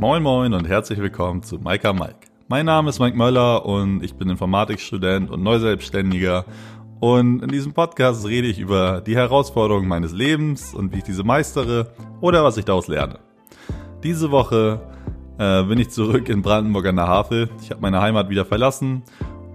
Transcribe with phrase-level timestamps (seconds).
[0.00, 2.20] Moin Moin und herzlich willkommen zu Maika Mike.
[2.48, 6.46] Mein Name ist Mike Möller und ich bin Informatikstudent und Neuselbstständiger.
[7.00, 11.22] Und in diesem Podcast rede ich über die Herausforderungen meines Lebens und wie ich diese
[11.22, 13.18] meistere oder was ich daraus lerne.
[14.02, 14.80] Diese Woche
[15.38, 17.50] äh, bin ich zurück in Brandenburg an der Havel.
[17.60, 19.02] Ich habe meine Heimat wieder verlassen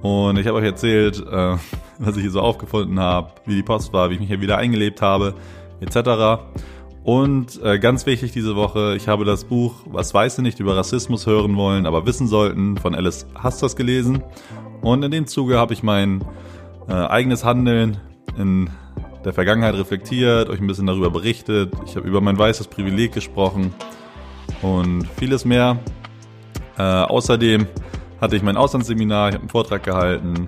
[0.04, 1.58] und ich habe euch erzählt, äh,
[1.98, 4.60] was ich hier so aufgefunden habe, wie die Post war, wie ich mich hier wieder
[4.60, 5.34] eingelebt habe,
[5.82, 6.44] etc.
[7.06, 10.76] Und äh, ganz wichtig diese Woche, ich habe das Buch Was weiß du nicht über
[10.76, 14.24] Rassismus hören wollen, aber wissen sollten von Alice Hasters gelesen.
[14.82, 16.26] Und in dem Zuge habe ich mein
[16.90, 17.98] äh, eigenes Handeln
[18.40, 18.72] in
[19.24, 21.72] der Vergangenheit reflektiert, euch ein bisschen darüber berichtet.
[21.86, 23.72] Ich habe über mein weißes Privileg gesprochen
[24.64, 25.78] und vieles mehr.
[26.80, 27.68] Äh, außerdem
[28.20, 30.48] hatte ich mein Auslandsseminar, ich habe einen Vortrag gehalten,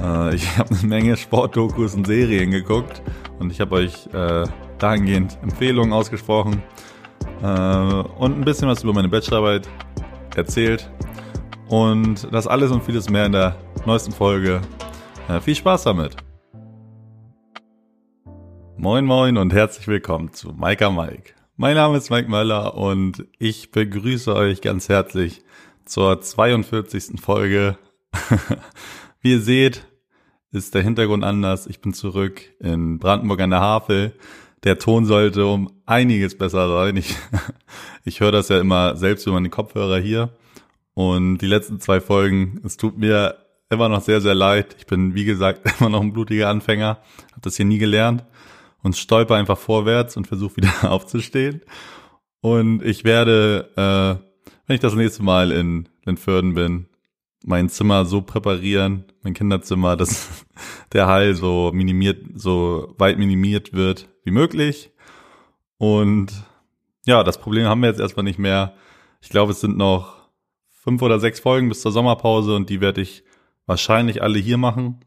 [0.00, 3.02] äh, ich habe eine Menge Sportdokus und Serien geguckt
[3.38, 4.44] und ich habe euch äh,
[4.78, 6.62] dahingehend Empfehlungen ausgesprochen
[7.42, 9.68] äh, und ein bisschen was über meine Bachelorarbeit
[10.36, 10.90] erzählt.
[11.68, 14.60] Und das alles und vieles mehr in der neuesten Folge.
[15.28, 16.16] Äh, viel Spaß damit!
[18.76, 21.34] Moin Moin und herzlich willkommen zu Maika Mike.
[21.56, 25.42] Mein Name ist Mike Möller und ich begrüße euch ganz herzlich
[25.84, 27.20] zur 42.
[27.20, 27.76] Folge.
[29.20, 29.87] Wie ihr seht,
[30.50, 31.66] ist der Hintergrund anders.
[31.66, 34.14] Ich bin zurück in Brandenburg an der Havel
[34.64, 36.96] der Ton sollte um einiges besser sein.
[36.96, 37.16] Ich,
[38.04, 40.30] ich höre das ja immer selbst über meine Kopfhörer hier.
[40.94, 43.36] Und die letzten zwei Folgen, es tut mir
[43.70, 44.74] immer noch sehr, sehr leid.
[44.78, 46.98] Ich bin, wie gesagt, immer noch ein blutiger Anfänger,
[47.30, 48.24] habe das hier nie gelernt
[48.82, 51.62] und stolper einfach vorwärts und versuche wieder aufzustehen.
[52.40, 56.86] Und ich werde, äh, wenn ich das nächste Mal in Lentförden bin,
[57.44, 60.44] mein Zimmer so präparieren, mein Kinderzimmer, dass
[60.92, 64.90] der Hall so minimiert, so weit minimiert wird wie möglich.
[65.78, 66.32] Und
[67.06, 68.74] ja, das Problem haben wir jetzt erstmal nicht mehr.
[69.20, 70.16] Ich glaube, es sind noch
[70.70, 73.24] fünf oder sechs Folgen bis zur Sommerpause und die werde ich
[73.66, 75.00] wahrscheinlich alle hier machen.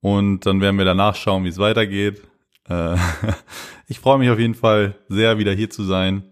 [0.00, 2.22] Und dann werden wir danach schauen, wie es weitergeht.
[2.68, 2.96] Äh,
[3.86, 6.24] ich freue mich auf jeden Fall sehr, wieder hier zu sein.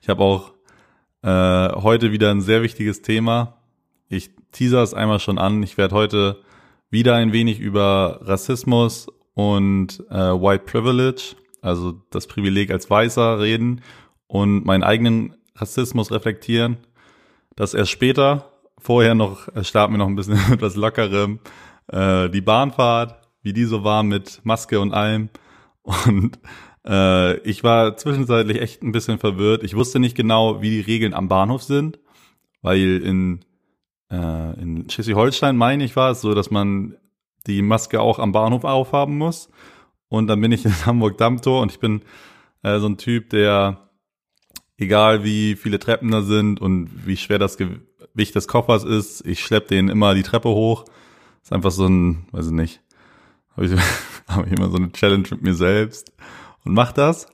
[0.00, 0.52] ich habe auch
[1.22, 3.58] äh, heute wieder ein sehr wichtiges Thema.
[4.08, 5.62] Ich teaser es einmal schon an.
[5.62, 6.42] Ich werde heute
[6.90, 13.82] wieder ein wenig über Rassismus und äh, White Privilege, also das Privileg als Weißer reden
[14.26, 16.78] und meinen eigenen Rassismus reflektieren.
[17.56, 18.46] Das erst später.
[18.78, 21.40] Vorher noch äh, starten wir noch ein bisschen etwas lockerem.
[21.88, 25.28] Äh, die Bahnfahrt, wie die so war mit Maske und allem.
[25.82, 26.38] Und
[26.86, 29.62] äh, ich war zwischenzeitlich echt ein bisschen verwirrt.
[29.62, 31.98] Ich wusste nicht genau, wie die Regeln am Bahnhof sind,
[32.62, 33.40] weil in,
[34.10, 36.96] äh, in Schleswig-Holstein, meine ich, war es so, dass man
[37.46, 39.50] die Maske auch am Bahnhof aufhaben muss.
[40.08, 42.02] Und dann bin ich in Hamburg Dammtor und ich bin
[42.62, 43.90] äh, so ein Typ, der,
[44.78, 49.40] egal wie viele Treppen da sind und wie schwer das Gewicht des Koffers ist, ich
[49.40, 50.84] schlepp den immer die Treppe hoch.
[51.42, 52.80] Ist einfach so ein, weiß ich nicht,
[53.56, 53.72] habe ich,
[54.28, 56.12] hab ich immer so eine Challenge mit mir selbst
[56.64, 57.26] und mach das.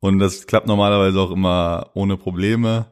[0.00, 2.86] Und das klappt normalerweise auch immer ohne Probleme.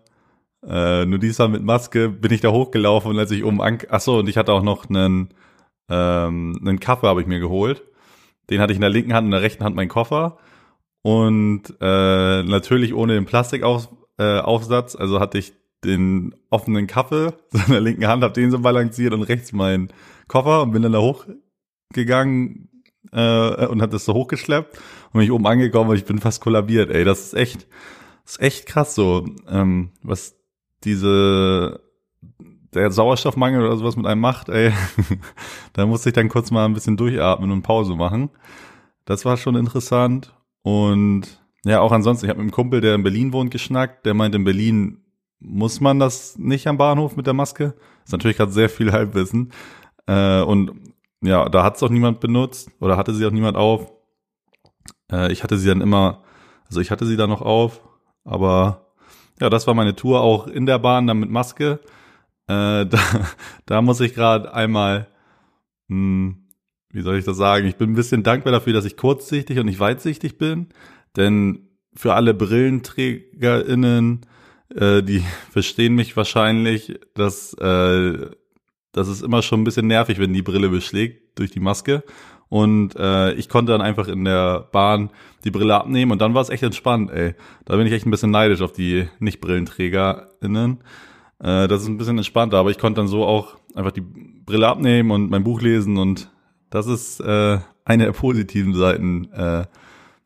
[0.66, 4.00] Äh, nur diesmal mit Maske bin ich da hochgelaufen und als ich oben an, ach
[4.00, 5.30] so, und ich hatte auch noch einen,
[5.88, 7.82] ähm, einen Kaffee habe ich mir geholt.
[8.50, 10.38] Den hatte ich in der linken Hand, in der rechten Hand mein Koffer.
[11.02, 15.52] Und äh, natürlich ohne den Plastikaufsatz, äh, also hatte ich
[15.84, 19.92] den offenen Kaffee so in der linken Hand, habe den so balanciert und rechts meinen
[20.28, 22.68] Koffer und bin dann da hochgegangen
[23.12, 24.78] äh, und hat das so hochgeschleppt
[25.12, 26.90] und ich oben angekommen und ich bin fast kollabiert.
[26.90, 27.66] Ey, das ist echt,
[28.24, 30.36] das ist echt krass so, ähm, was
[30.84, 31.80] diese
[32.72, 34.72] der Sauerstoffmangel oder sowas mit einem macht, ey,
[35.72, 38.30] da musste ich dann kurz mal ein bisschen durchatmen und Pause machen.
[39.04, 40.34] Das war schon interessant.
[40.62, 44.14] Und ja, auch ansonsten, ich habe mit einem Kumpel, der in Berlin wohnt, geschnackt, der
[44.14, 44.98] meint, in Berlin
[45.40, 47.74] muss man das nicht am Bahnhof mit der Maske.
[48.04, 49.52] Ist natürlich gerade sehr viel Halbwissen.
[50.06, 50.72] Äh, und
[51.22, 53.92] ja, da hat es auch niemand benutzt oder hatte sie auch niemand auf.
[55.10, 56.22] Äh, ich hatte sie dann immer,
[56.68, 57.82] also ich hatte sie da noch auf,
[58.24, 58.92] aber
[59.40, 61.80] ja, das war meine Tour auch in der Bahn dann mit Maske.
[62.46, 62.98] Äh, da,
[63.66, 65.08] da muss ich gerade einmal,
[65.88, 66.48] hm,
[66.92, 67.66] wie soll ich das sagen?
[67.66, 70.68] Ich bin ein bisschen dankbar dafür, dass ich kurzsichtig und nicht weitsichtig bin,
[71.16, 74.20] denn für alle BrillenträgerInnen,
[74.74, 78.30] äh, die verstehen mich wahrscheinlich, dass äh,
[78.92, 82.02] das ist immer schon ein bisschen nervig, wenn die Brille beschlägt durch die Maske.
[82.50, 85.10] Und äh, ich konnte dann einfach in der Bahn
[85.44, 87.34] die Brille abnehmen und dann war es echt entspannt, ey.
[87.64, 90.80] Da bin ich echt ein bisschen neidisch auf die Nicht-BrillenträgerInnen.
[91.38, 94.66] Äh, das ist ein bisschen entspannter, aber ich konnte dann so auch einfach die Brille
[94.66, 96.28] abnehmen und mein Buch lesen und
[96.70, 99.64] das ist äh, eine der positiven Seiten äh,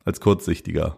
[0.03, 0.97] als Kurzsichtiger.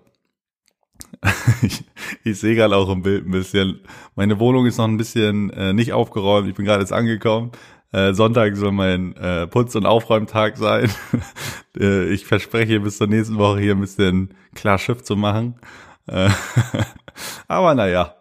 [1.62, 1.83] ich,
[2.23, 3.81] ich sehe gerade auch im Bild ein bisschen.
[4.15, 6.47] Meine Wohnung ist noch ein bisschen äh, nicht aufgeräumt.
[6.47, 7.51] Ich bin gerade jetzt angekommen.
[7.97, 10.91] Äh, Sonntag soll mein äh, Putz- und Aufräumtag sein.
[11.79, 15.55] äh, ich verspreche bis zur nächsten Woche hier ein bisschen klar Schiff zu machen.
[16.05, 16.29] Äh,
[17.47, 18.13] aber naja.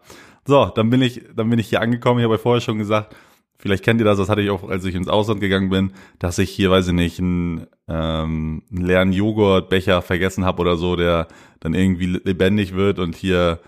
[0.46, 2.20] So, dann bin ich, dann bin ich hier angekommen.
[2.20, 3.14] Ich habe ja vorher schon gesagt,
[3.58, 6.38] vielleicht kennt ihr das, das hatte ich auch, als ich ins Ausland gegangen bin, dass
[6.38, 11.26] ich hier, weiß ich nicht, einen, ähm, einen leeren Joghurtbecher vergessen habe oder so, der
[11.61, 13.61] dann irgendwie lebendig wird und hier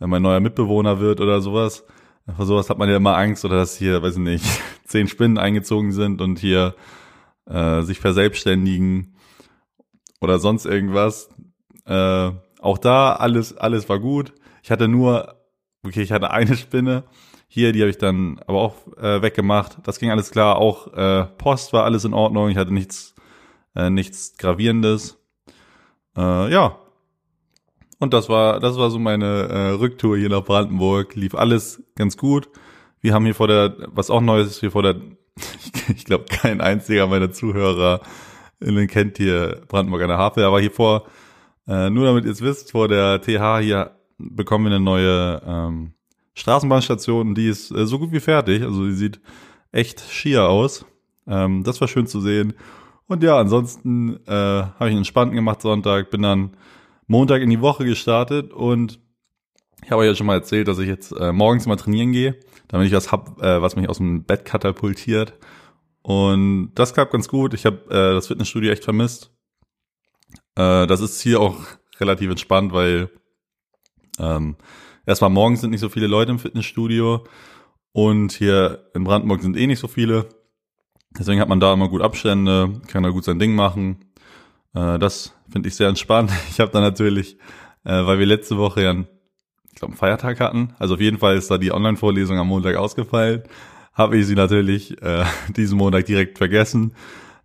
[0.00, 1.84] äh, mein neuer Mitbewohner wird oder sowas.
[2.36, 4.44] Vor sowas hat man ja immer Angst oder dass hier, weiß ich nicht,
[4.84, 6.74] zehn Spinnen eingezogen sind und hier
[7.46, 9.16] äh, sich verselbstständigen
[10.20, 11.30] oder sonst irgendwas.
[11.86, 12.30] Äh,
[12.60, 14.32] auch da alles, alles war gut.
[14.62, 15.36] Ich hatte nur,
[15.84, 17.04] okay, ich hatte eine Spinne.
[17.48, 19.78] Hier, die habe ich dann aber auch äh, weggemacht.
[19.84, 20.58] Das ging alles klar.
[20.58, 22.50] Auch äh, Post war alles in Ordnung.
[22.50, 23.14] Ich hatte nichts,
[23.74, 25.18] äh, nichts Gravierendes.
[26.16, 26.78] Äh, ja,
[27.98, 31.14] und das war, das war so meine äh, Rücktour hier nach Brandenburg.
[31.14, 32.48] Lief alles ganz gut.
[33.00, 34.96] Wir haben hier vor der, was auch Neues ist, hier vor der,
[35.36, 38.00] ich, ich glaube, kein einziger meiner Zuhörer
[38.88, 41.06] kennt hier Brandenburg an der Havel, aber hier vor,
[41.66, 45.92] äh, nur damit ihr es wisst, vor der TH hier bekommen wir eine neue ähm,
[46.34, 48.62] Straßenbahnstation, die ist äh, so gut wie fertig.
[48.62, 49.20] Also die sieht
[49.72, 50.84] echt schier aus.
[51.26, 52.54] Ähm, das war schön zu sehen.
[53.06, 56.56] Und ja, ansonsten äh, habe ich einen entspannten gemacht Sonntag, bin dann
[57.08, 59.00] Montag in die Woche gestartet und
[59.82, 62.38] ich habe euch ja schon mal erzählt, dass ich jetzt äh, morgens mal trainieren gehe,
[62.68, 65.32] damit ich was hab, äh, was mich aus dem Bett katapultiert.
[66.02, 67.54] Und das klappt ganz gut.
[67.54, 69.30] Ich habe äh, das Fitnessstudio echt vermisst.
[70.56, 71.56] Äh, das ist hier auch
[72.00, 73.10] relativ entspannt, weil
[74.18, 74.56] ähm,
[75.06, 77.24] erstmal morgens sind nicht so viele Leute im Fitnessstudio
[77.92, 80.28] und hier in Brandenburg sind eh nicht so viele.
[81.18, 84.04] Deswegen hat man da immer gut Abstände, kann da gut sein Ding machen.
[84.74, 86.30] Äh, das finde ich sehr entspannt.
[86.50, 87.36] Ich habe da natürlich,
[87.84, 91.36] äh, weil wir letzte Woche ja, ich glaube, einen Feiertag hatten, also auf jeden Fall
[91.36, 93.42] ist da die Online-Vorlesung am Montag ausgefallen,
[93.94, 95.24] habe ich sie natürlich äh,
[95.56, 96.94] diesen Montag direkt vergessen,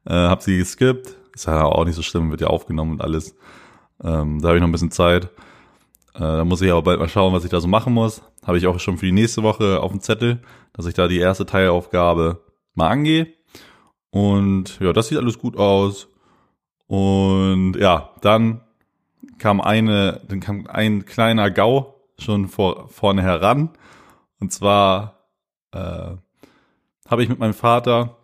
[0.05, 1.17] äh, habe sie geskippt.
[1.35, 3.35] Ist ja auch nicht so schlimm, wird ja aufgenommen und alles.
[4.03, 5.25] Ähm, da habe ich noch ein bisschen Zeit.
[6.13, 8.21] Äh, da muss ich aber bald mal schauen, was ich da so machen muss.
[8.45, 10.41] Habe ich auch schon für die nächste Woche auf dem Zettel,
[10.73, 12.43] dass ich da die erste Teilaufgabe
[12.75, 13.33] mal angehe.
[14.11, 16.07] Und ja, das sieht alles gut aus.
[16.87, 18.61] Und ja, dann
[19.37, 23.69] kam eine, dann kam ein kleiner Gau schon vor, vorne heran.
[24.39, 25.29] Und zwar
[25.71, 26.11] äh,
[27.07, 28.17] habe ich mit meinem Vater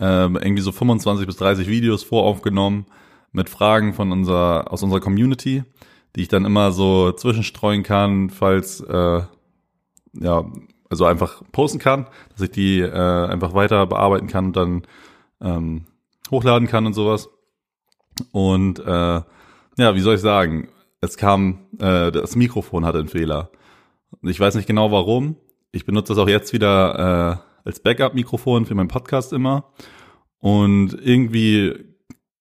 [0.00, 2.86] äh, irgendwie so 25 bis 30 Videos voraufgenommen
[3.32, 5.64] mit Fragen von unserer, aus unserer Community,
[6.14, 9.22] die ich dann immer so zwischenstreuen kann, falls äh,
[10.14, 10.44] ja,
[10.90, 14.82] also einfach posten kann, dass ich die äh, einfach weiter bearbeiten kann und dann
[15.40, 15.86] ähm,
[16.30, 17.30] hochladen kann und sowas.
[18.32, 19.20] Und äh,
[19.78, 20.68] ja, wie soll ich sagen?
[21.00, 23.50] Es kam, äh, das Mikrofon hatte einen Fehler.
[24.22, 25.36] Ich weiß nicht genau warum.
[25.72, 29.72] Ich benutze das auch jetzt wieder äh, als Backup-Mikrofon für meinen Podcast immer.
[30.38, 31.72] Und irgendwie,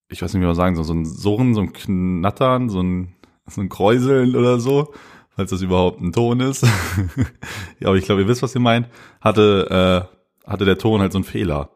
[0.10, 3.16] ich weiß nicht, wie man sagen soll, so ein Surren, so ein Knattern, so ein,
[3.48, 4.94] so ein Kräuseln oder so,
[5.30, 6.64] falls das überhaupt ein Ton ist.
[7.80, 8.88] ja, aber ich glaube, ihr wisst, was ihr meint.
[9.22, 10.08] Hatte,
[10.46, 11.70] äh, hatte der Ton halt so einen Fehler.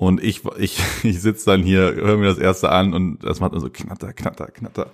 [0.00, 3.52] Und ich, ich, ich sitze dann hier, höre mir das erste an und das macht
[3.52, 4.90] dann so knatter, knatter, knatter.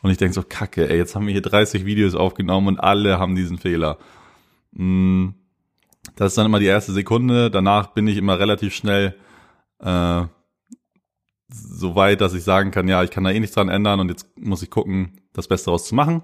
[0.00, 3.18] Und ich denke so, kacke, ey, jetzt haben wir hier 30 Videos aufgenommen und alle
[3.18, 3.98] haben diesen Fehler.
[4.70, 5.30] Mm,
[6.14, 7.50] das ist dann immer die erste Sekunde.
[7.50, 9.16] Danach bin ich immer relativ schnell
[9.80, 10.22] äh,
[11.48, 14.08] so weit, dass ich sagen kann, ja, ich kann da eh nichts dran ändern und
[14.08, 16.22] jetzt muss ich gucken, das Beste daraus zu machen.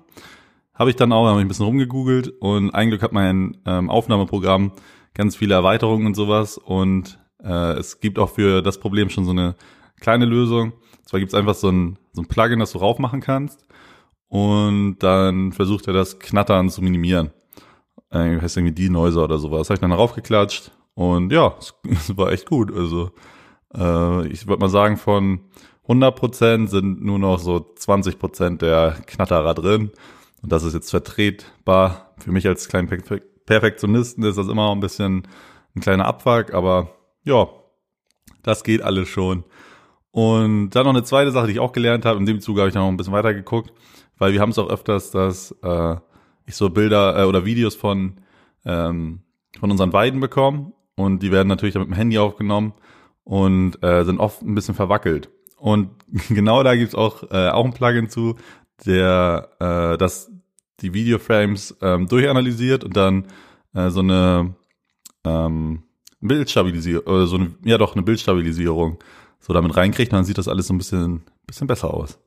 [0.72, 3.90] Habe ich dann auch, habe ich ein bisschen rumgegoogelt und ein Glück hat mein ähm,
[3.90, 4.70] Aufnahmeprogramm
[5.14, 9.30] ganz viele Erweiterungen und sowas und äh, es gibt auch für das Problem schon so
[9.30, 9.54] eine
[10.00, 10.72] kleine Lösung.
[11.04, 13.66] Zwar gibt es einfach so ein, so ein Plugin, das du raufmachen kannst
[14.28, 17.30] und dann versucht er das Knattern zu minimieren.
[18.10, 19.68] Äh, heißt irgendwie Denoiser oder sowas.
[19.68, 22.72] Habe ich dann raufgeklatscht und ja, es, es war echt gut.
[22.74, 23.10] Also
[23.74, 25.40] äh, ich würde mal sagen, von
[25.88, 29.90] 100% sind nur noch so 20% der Knatterer drin.
[30.42, 32.14] Und das ist jetzt vertretbar.
[32.18, 32.88] Für mich als kleinen
[33.46, 35.26] Perfektionisten ist das immer ein bisschen
[35.74, 36.90] ein kleiner Abfuck, aber
[37.24, 37.48] ja,
[38.42, 39.44] das geht alles schon.
[40.10, 42.68] Und dann noch eine zweite Sache, die ich auch gelernt habe, in dem Zuge habe
[42.68, 43.72] ich noch ein bisschen weiter geguckt,
[44.18, 45.96] weil wir haben es auch öfters, dass äh,
[46.46, 48.20] ich so Bilder äh, oder Videos von,
[48.64, 49.20] ähm,
[49.58, 52.74] von unseren Weiden bekomme und die werden natürlich dann mit dem Handy aufgenommen
[53.24, 55.30] und äh, sind oft ein bisschen verwackelt.
[55.56, 55.90] Und
[56.28, 58.36] genau da gibt's auch, äh, auch ein Plugin zu,
[58.84, 60.30] der äh, das
[60.80, 63.26] die Videoframes ähm, durchanalysiert und dann
[63.74, 64.54] äh, so eine
[65.24, 65.82] ähm,
[66.20, 68.98] Bildstabilisierung, oder so eine, ja doch, eine Bildstabilisierung
[69.40, 72.18] so damit reinkriegt, dann sieht das alles so ein bisschen, bisschen besser aus.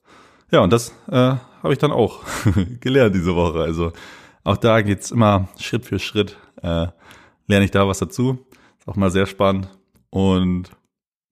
[0.52, 2.22] Ja, und das äh, habe ich dann auch
[2.80, 3.60] gelernt diese Woche.
[3.60, 3.92] Also
[4.44, 6.38] auch da geht's immer Schritt für Schritt.
[6.62, 6.88] Äh,
[7.48, 8.40] lerne ich da was dazu.
[8.80, 9.70] Ist auch mal sehr spannend.
[10.10, 10.72] Und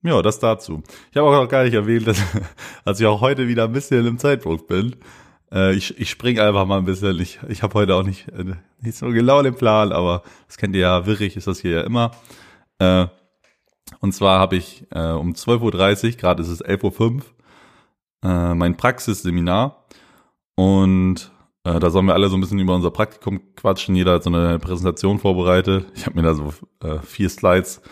[0.03, 0.81] ja, das dazu.
[1.11, 2.21] Ich habe auch noch gar nicht erwähnt, dass,
[2.85, 4.95] dass ich auch heute wieder ein bisschen im Zeitdruck bin.
[5.51, 7.19] Äh, ich ich springe einfach mal ein bisschen.
[7.19, 10.75] Ich, ich habe heute auch nicht, äh, nicht so genau den Plan, aber das kennt
[10.75, 12.11] ihr ja, wirrig ist das hier ja immer.
[12.81, 13.07] Äh,
[13.99, 17.21] und zwar habe ich äh, um 12.30 Uhr, gerade ist es 11.05 Uhr,
[18.23, 19.85] äh, mein Praxisseminar.
[20.55, 21.31] Und
[21.63, 23.95] da sollen wir alle so ein bisschen über unser Praktikum quatschen.
[23.95, 25.85] Jeder hat so eine Präsentation vorbereitet.
[25.93, 26.51] Ich habe mir da so
[27.03, 27.83] vier Slides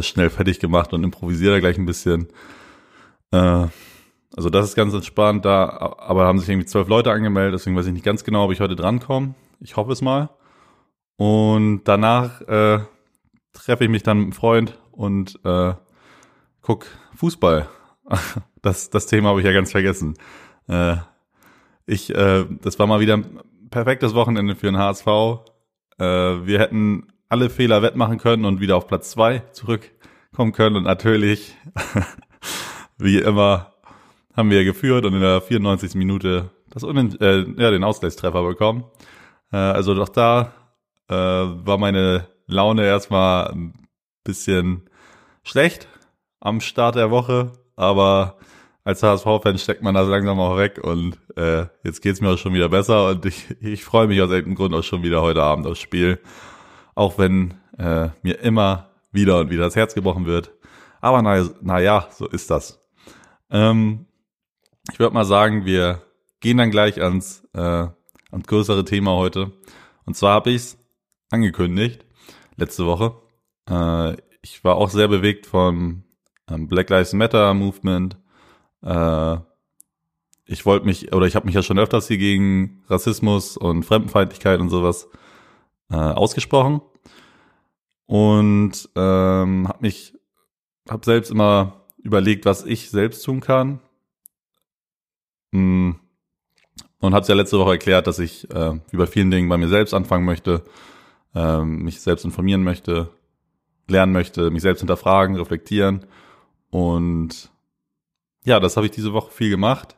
[0.00, 2.26] schnell fertig gemacht und improvisiere da gleich ein bisschen.
[3.30, 3.70] Also
[4.50, 7.92] das ist ganz entspannt da, aber haben sich irgendwie zwölf Leute angemeldet, deswegen weiß ich
[7.92, 9.34] nicht ganz genau, ob ich heute drankomme.
[9.60, 10.30] Ich hoffe es mal.
[11.16, 12.80] Und danach äh,
[13.64, 15.74] treffe ich mich dann mit einem Freund und äh,
[16.62, 16.86] guck
[17.16, 17.68] Fußball.
[18.60, 20.14] Das, das Thema habe ich ja ganz vergessen.
[20.66, 20.96] Äh,
[21.86, 23.38] ich, äh, das war mal wieder ein
[23.70, 25.06] perfektes Wochenende für den HSV.
[25.98, 30.74] Äh, wir hätten alle Fehler wettmachen können und wieder auf Platz zwei zurückkommen können.
[30.74, 31.56] Und natürlich,
[32.98, 33.74] wie immer,
[34.36, 35.94] haben wir geführt und in der 94.
[35.94, 38.84] Minute das äh, ja, den Ausgleichstreffer bekommen.
[39.52, 40.52] Äh, also doch da
[41.08, 43.74] äh, war meine Laune erstmal ein
[44.24, 44.88] bisschen
[45.44, 45.86] schlecht
[46.40, 48.38] am Start der Woche, aber
[48.84, 52.54] als HSV-Fan steckt man das langsam auch weg und äh, jetzt geht's mir auch schon
[52.54, 55.66] wieder besser und ich, ich freue mich aus irgendeinem Grund auch schon wieder heute Abend
[55.66, 56.20] aufs Spiel.
[56.94, 60.52] Auch wenn äh, mir immer wieder und wieder das Herz gebrochen wird.
[61.00, 62.82] Aber na, na ja, so ist das.
[63.50, 64.06] Ähm,
[64.90, 66.02] ich würde mal sagen, wir
[66.40, 67.88] gehen dann gleich ans, äh,
[68.30, 69.52] ans größere Thema heute.
[70.06, 70.78] Und zwar habe ich es
[71.30, 72.07] angekündigt
[72.58, 73.14] letzte Woche.
[73.70, 76.04] Äh, ich war auch sehr bewegt vom
[76.48, 78.18] ähm, Black Lives Matter Movement.
[78.82, 79.36] Äh,
[80.44, 84.60] ich wollte mich, oder ich habe mich ja schon öfters hier gegen Rassismus und Fremdenfeindlichkeit
[84.60, 85.08] und sowas
[85.90, 86.80] äh, ausgesprochen.
[88.06, 90.14] Und ähm, habe mich,
[90.88, 93.80] habe selbst immer überlegt, was ich selbst tun kann.
[95.52, 95.92] Mm.
[97.00, 99.68] Und habe es ja letzte Woche erklärt, dass ich äh, bei vielen Dingen bei mir
[99.68, 100.64] selbst anfangen möchte,
[101.34, 103.10] äh, mich selbst informieren möchte,
[103.86, 106.06] lernen möchte, mich selbst hinterfragen, reflektieren.
[106.70, 107.50] Und
[108.44, 109.96] ja, das habe ich diese Woche viel gemacht.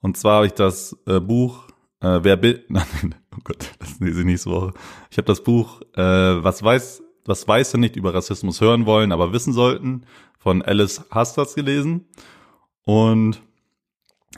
[0.00, 1.68] Und zwar habe ich das äh, Buch
[2.00, 4.74] äh, Wer Bild, nein, oh Gott, das lese ich nächste Woche.
[5.10, 9.32] Ich habe das Buch äh, Was weiß, was Weiße nicht über Rassismus hören wollen, aber
[9.32, 10.04] wissen sollten
[10.38, 12.06] von Alice Hastas gelesen.
[12.84, 13.40] Und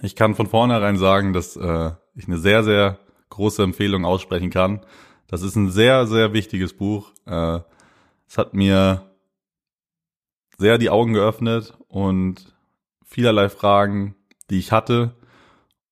[0.03, 2.99] ich kann von vornherein sagen, dass äh, ich eine sehr, sehr
[3.31, 4.81] große Empfehlung aussprechen kann.
[5.29, 7.13] Das ist ein sehr, sehr wichtiges Buch.
[7.27, 7.61] Äh,
[8.29, 9.11] es hat mir
[10.59, 12.55] sehr die Augen geöffnet und
[13.05, 14.15] vielerlei Fragen,
[14.51, 15.15] die ich hatte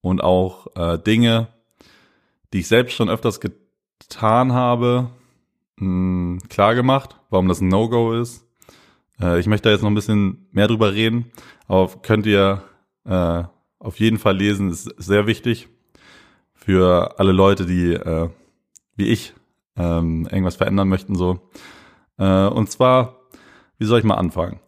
[0.01, 1.49] und auch äh, Dinge,
[2.53, 5.11] die ich selbst schon öfters getan habe,
[5.79, 8.47] hm, klar gemacht, warum das ein No-Go ist.
[9.21, 11.31] Äh, ich möchte da jetzt noch ein bisschen mehr drüber reden,
[11.67, 12.63] aber könnt ihr
[13.07, 15.69] auf jeden Fall lesen, ist sehr wichtig
[16.55, 18.31] für alle Leute, die äh,
[18.97, 19.35] wie ich
[19.77, 21.41] ähm, irgendwas verändern möchten so.
[22.19, 23.21] Äh, und zwar,
[23.79, 24.61] wie soll ich mal anfangen?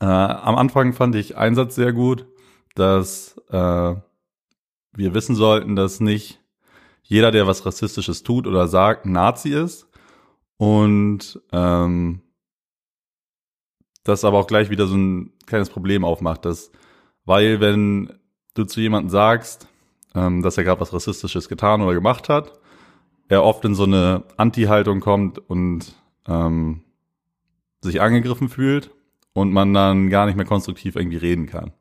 [0.00, 2.26] Äh, am Anfang fand ich Einsatz sehr gut,
[2.74, 3.94] dass äh,
[4.96, 6.40] wir wissen sollten, dass nicht
[7.02, 9.88] jeder, der was Rassistisches tut oder sagt, Nazi ist
[10.56, 12.22] und ähm,
[14.04, 16.70] das aber auch gleich wieder so ein kleines Problem aufmacht, dass
[17.24, 18.12] weil wenn
[18.54, 19.66] du zu jemandem sagst,
[20.14, 22.60] ähm, dass er gerade was Rassistisches getan oder gemacht hat,
[23.28, 25.94] er oft in so eine Anti-Haltung kommt und
[26.26, 26.82] ähm,
[27.80, 28.90] sich angegriffen fühlt
[29.32, 31.72] und man dann gar nicht mehr konstruktiv irgendwie reden kann.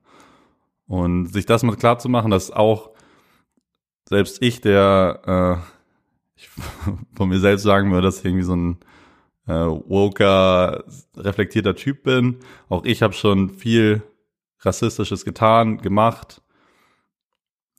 [0.87, 2.91] Und sich das mal klar zu machen, dass auch
[4.07, 5.73] selbst ich, der äh,
[6.35, 6.49] ich
[7.15, 8.77] von mir selbst sagen würde, dass ich irgendwie so ein
[9.47, 10.83] äh, woker,
[11.15, 12.39] reflektierter Typ bin.
[12.69, 14.03] Auch ich habe schon viel
[14.59, 16.41] Rassistisches getan, gemacht.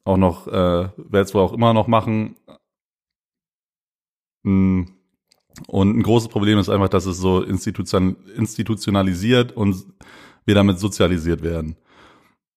[0.05, 2.37] Auch noch, äh, werde es wohl auch immer noch machen.
[4.45, 4.85] Mm.
[5.69, 9.85] Und ein großes Problem ist einfach, dass es so institution institutionalisiert und
[10.45, 11.77] wir damit sozialisiert werden.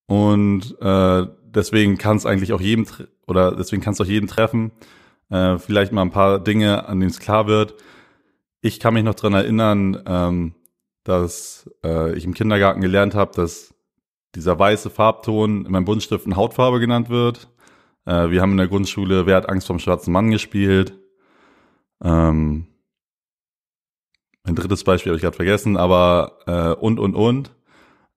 [0.08, 2.88] Und äh, deswegen kann es eigentlich auch jedem
[3.28, 4.72] oder deswegen kann es auch jeden treffen.
[5.30, 7.76] Äh, vielleicht mal ein paar Dinge, an denen es klar wird.
[8.62, 10.56] Ich kann mich noch dran erinnern, ähm,
[11.04, 13.74] dass äh, ich im Kindergarten gelernt habe, dass
[14.36, 17.50] dieser weiße Farbton in meinem Buntstiften Hautfarbe genannt wird.
[18.06, 20.98] Äh, wir haben in der Grundschule Wer hat Angst vom schwarzen Mann gespielt.
[22.04, 22.68] Ähm,
[24.44, 27.52] ein drittes Beispiel habe ich gerade vergessen, aber äh, und und und.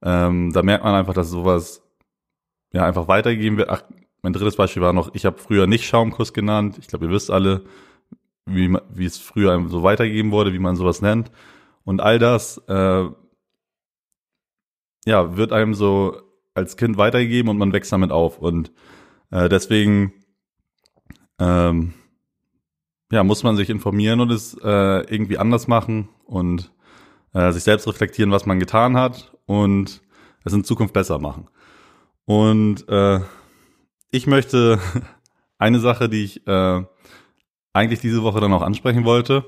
[0.02, 1.82] Ähm, da merkt man einfach, dass sowas
[2.72, 3.68] ja einfach weitergegeben wird.
[3.68, 3.82] Ach,
[4.22, 6.78] mein drittes Beispiel war noch, ich habe früher nicht Schaumkuss genannt.
[6.78, 7.64] Ich glaube, ihr wisst alle,
[8.46, 11.30] wie, wie es früher so weitergegeben wurde, wie man sowas nennt.
[11.84, 13.08] Und all das, äh,
[15.06, 16.20] ja, wird einem so
[16.54, 18.38] als Kind weitergegeben und man wächst damit auf.
[18.38, 18.72] Und
[19.30, 20.12] äh, deswegen,
[21.38, 21.94] ähm,
[23.11, 26.71] ja, muss man sich informieren und es äh, irgendwie anders machen und
[27.33, 30.00] äh, sich selbst reflektieren, was man getan hat und
[30.45, 31.49] es in Zukunft besser machen.
[32.25, 33.21] Und äh,
[34.11, 34.79] ich möchte
[35.59, 36.83] eine Sache, die ich äh,
[37.73, 39.45] eigentlich diese Woche dann auch ansprechen wollte,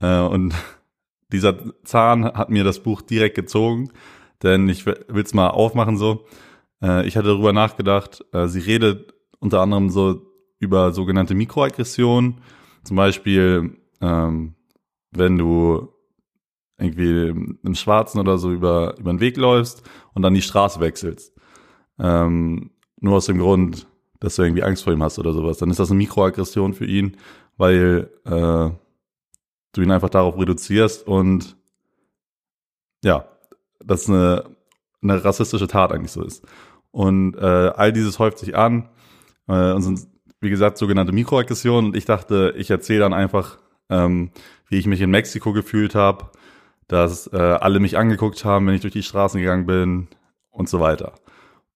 [0.00, 0.54] äh, und
[1.32, 3.90] dieser Zahn hat mir das Buch direkt gezogen,
[4.42, 6.26] denn ich will es mal aufmachen so.
[6.82, 10.22] Äh, ich hatte darüber nachgedacht, äh, sie redet unter anderem so
[10.58, 12.40] über sogenannte Mikroaggressionen,
[12.84, 14.54] zum Beispiel, ähm,
[15.10, 15.88] wenn du
[16.78, 17.28] irgendwie
[17.62, 21.32] im Schwarzen oder so über, über den Weg läufst und dann die Straße wechselst.
[21.98, 23.86] Ähm, nur aus dem Grund,
[24.20, 25.58] dass du irgendwie Angst vor ihm hast oder sowas.
[25.58, 27.16] Dann ist das eine Mikroaggression für ihn,
[27.56, 28.70] weil äh,
[29.72, 31.56] du ihn einfach darauf reduzierst und
[33.04, 33.28] ja,
[33.84, 34.44] das eine,
[35.02, 36.44] eine rassistische Tat eigentlich so ist.
[36.90, 38.88] Und äh, all dieses häuft sich an
[39.48, 40.08] äh, und sind,
[40.44, 41.86] wie gesagt, sogenannte Mikroaggressionen.
[41.90, 43.58] Und ich dachte, ich erzähle dann einfach,
[43.90, 44.30] ähm,
[44.68, 46.30] wie ich mich in Mexiko gefühlt habe,
[46.86, 50.08] dass äh, alle mich angeguckt haben, wenn ich durch die Straßen gegangen bin
[50.50, 51.14] und so weiter.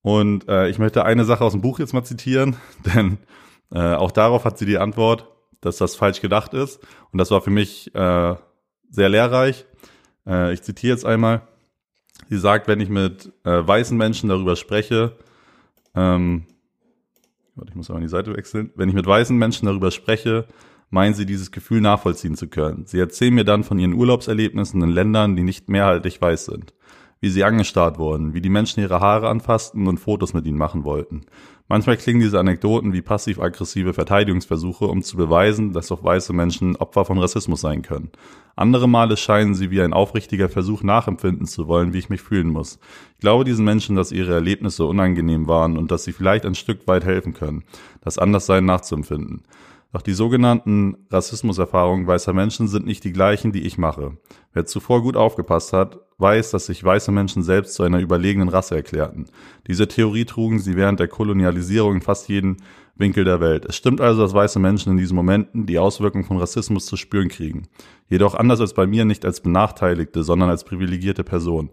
[0.03, 2.57] Und äh, ich möchte eine Sache aus dem Buch jetzt mal zitieren,
[2.95, 3.19] denn
[3.73, 5.27] äh, auch darauf hat sie die Antwort,
[5.61, 6.81] dass das falsch gedacht ist.
[7.11, 8.37] Und das war für mich äh,
[8.91, 9.67] sehr lehrreich.
[10.27, 11.43] Äh, ich zitiere jetzt einmal.
[12.29, 15.17] Sie sagt, wenn ich mit äh, weißen Menschen darüber spreche,
[15.95, 16.47] ähm,
[17.59, 18.71] warte, ich muss mal an die Seite wechseln.
[18.75, 20.47] Wenn ich mit weißen Menschen darüber spreche,
[20.91, 22.87] meinen sie dieses Gefühl nachvollziehen zu können.
[22.87, 26.73] Sie erzählen mir dann von ihren Urlaubserlebnissen in Ländern, die nicht mehrheitlich weiß sind.
[27.21, 30.85] Wie sie angestarrt wurden, wie die Menschen ihre Haare anfassten und Fotos mit ihnen machen
[30.85, 31.23] wollten.
[31.67, 37.05] Manchmal klingen diese Anekdoten wie passiv-aggressive Verteidigungsversuche, um zu beweisen, dass auch weiße Menschen Opfer
[37.05, 38.11] von Rassismus sein können.
[38.57, 42.49] Andere Male scheinen sie wie ein aufrichtiger Versuch nachempfinden zu wollen, wie ich mich fühlen
[42.49, 42.79] muss.
[43.15, 46.87] Ich glaube diesen Menschen, dass ihre Erlebnisse unangenehm waren und dass sie vielleicht ein Stück
[46.87, 47.65] weit helfen können,
[48.01, 49.43] das Anderssein nachzuempfinden.
[49.93, 54.17] Doch die sogenannten Rassismuserfahrungen weißer Menschen sind nicht die gleichen, die ich mache.
[54.53, 58.75] Wer zuvor gut aufgepasst hat, weiß, dass sich weiße Menschen selbst zu einer überlegenen Rasse
[58.75, 59.27] erklärten.
[59.69, 62.57] Diese Theorie trugen sie während der Kolonialisierung in fast jeden
[62.97, 63.65] Winkel der Welt.
[63.65, 67.29] Es stimmt also, dass weiße Menschen in diesen Momenten die Auswirkungen von Rassismus zu spüren
[67.29, 67.69] kriegen.
[68.09, 71.71] Jedoch anders als bei mir nicht als Benachteiligte, sondern als privilegierte Person.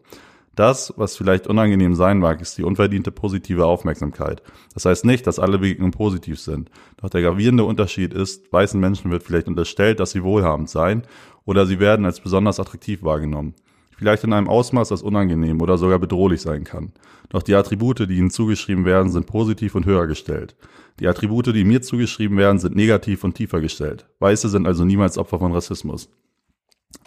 [0.55, 4.41] Das, was vielleicht unangenehm sein mag, ist die unverdiente positive Aufmerksamkeit.
[4.73, 6.69] Das heißt nicht, dass alle Begegnungen positiv sind.
[7.01, 11.01] Doch der gravierende Unterschied ist, weißen Menschen wird vielleicht unterstellt, dass sie wohlhabend seien
[11.43, 13.55] oder sie werden als besonders attraktiv wahrgenommen.
[13.97, 16.91] Vielleicht in einem Ausmaß, das unangenehm oder sogar bedrohlich sein kann.
[17.29, 20.55] Doch die Attribute, die ihnen zugeschrieben werden, sind positiv und höher gestellt.
[20.99, 24.05] Die Attribute, die mir zugeschrieben werden, sind negativ und tiefer gestellt.
[24.19, 26.09] Weiße sind also niemals Opfer von Rassismus.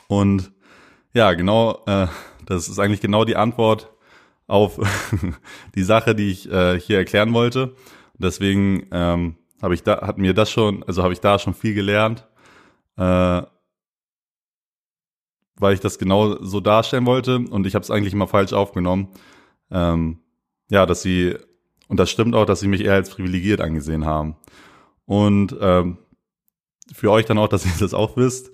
[0.06, 0.50] Und
[1.14, 2.06] ja, genau, äh,
[2.46, 3.90] das ist eigentlich genau die Antwort
[4.46, 4.80] auf
[5.74, 7.74] die Sache, die ich äh, hier erklären wollte.
[8.18, 11.74] Deswegen ähm, habe ich da, hat mir das schon, also habe ich da schon viel
[11.74, 12.26] gelernt,
[12.96, 13.42] äh,
[15.60, 19.08] weil ich das genau so darstellen wollte und ich habe es eigentlich immer falsch aufgenommen.
[19.70, 20.18] Ähm,
[20.70, 21.36] ja, dass sie
[21.88, 24.36] und das stimmt auch, dass sie mich eher als privilegiert angesehen haben.
[25.06, 25.98] Und ähm,
[26.92, 28.52] für euch dann auch, dass ihr das auch wisst.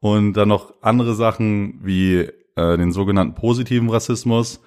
[0.00, 4.60] Und dann noch andere Sachen wie äh, den sogenannten positiven Rassismus,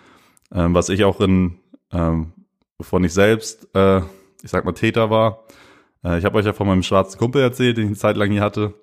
[0.51, 1.57] äh, was ich auch in,
[1.91, 2.33] ähm,
[2.77, 4.01] bevor ich selbst, äh,
[4.43, 5.45] ich sag mal, Täter war.
[6.03, 8.29] Äh, ich habe euch ja von meinem schwarzen Kumpel erzählt, den ich eine Zeit lang
[8.29, 8.75] hier hatte,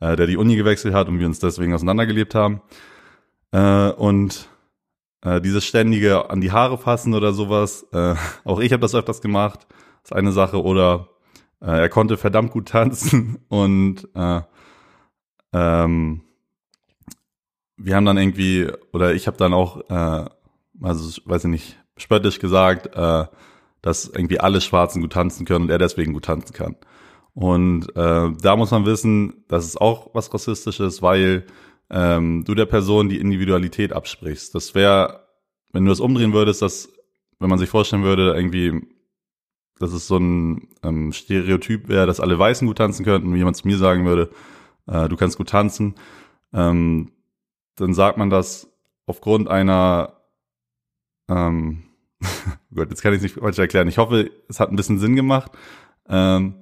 [0.00, 2.62] äh, der die Uni gewechselt hat und wir uns deswegen auseinandergelebt haben.
[3.52, 4.48] Äh, und
[5.22, 9.20] äh, dieses ständige an die Haare fassen oder sowas, äh, auch ich habe das öfters
[9.20, 9.66] gemacht,
[10.04, 10.62] ist eine Sache.
[10.62, 11.08] Oder
[11.60, 14.40] äh, er konnte verdammt gut tanzen und äh,
[15.52, 16.22] ähm,
[17.76, 20.24] wir haben dann irgendwie, oder ich habe dann auch, äh,
[20.82, 23.26] also weiß ich nicht, spöttisch gesagt, äh,
[23.82, 26.76] dass irgendwie alle Schwarzen gut tanzen können und er deswegen gut tanzen kann.
[27.36, 31.44] Und äh, da muss man wissen, dass es auch was Rassistisches, weil
[31.90, 34.54] ähm, du der Person die Individualität absprichst.
[34.54, 35.28] Das wäre,
[35.70, 36.88] wenn du das umdrehen würdest, dass,
[37.38, 38.80] wenn man sich vorstellen würde, irgendwie,
[39.78, 43.58] dass es so ein ähm, Stereotyp wäre, dass alle Weißen gut tanzen könnten und jemand
[43.58, 44.30] zu mir sagen würde,
[44.86, 45.94] äh, du kannst gut tanzen,
[46.54, 47.12] ähm,
[47.76, 48.72] dann sagt man das
[49.04, 50.22] aufgrund einer,
[51.28, 51.82] ähm,
[52.74, 53.88] gut, jetzt kann ich es nicht falsch erklären.
[53.88, 55.52] Ich hoffe, es hat ein bisschen Sinn gemacht.
[56.08, 56.54] Ähm,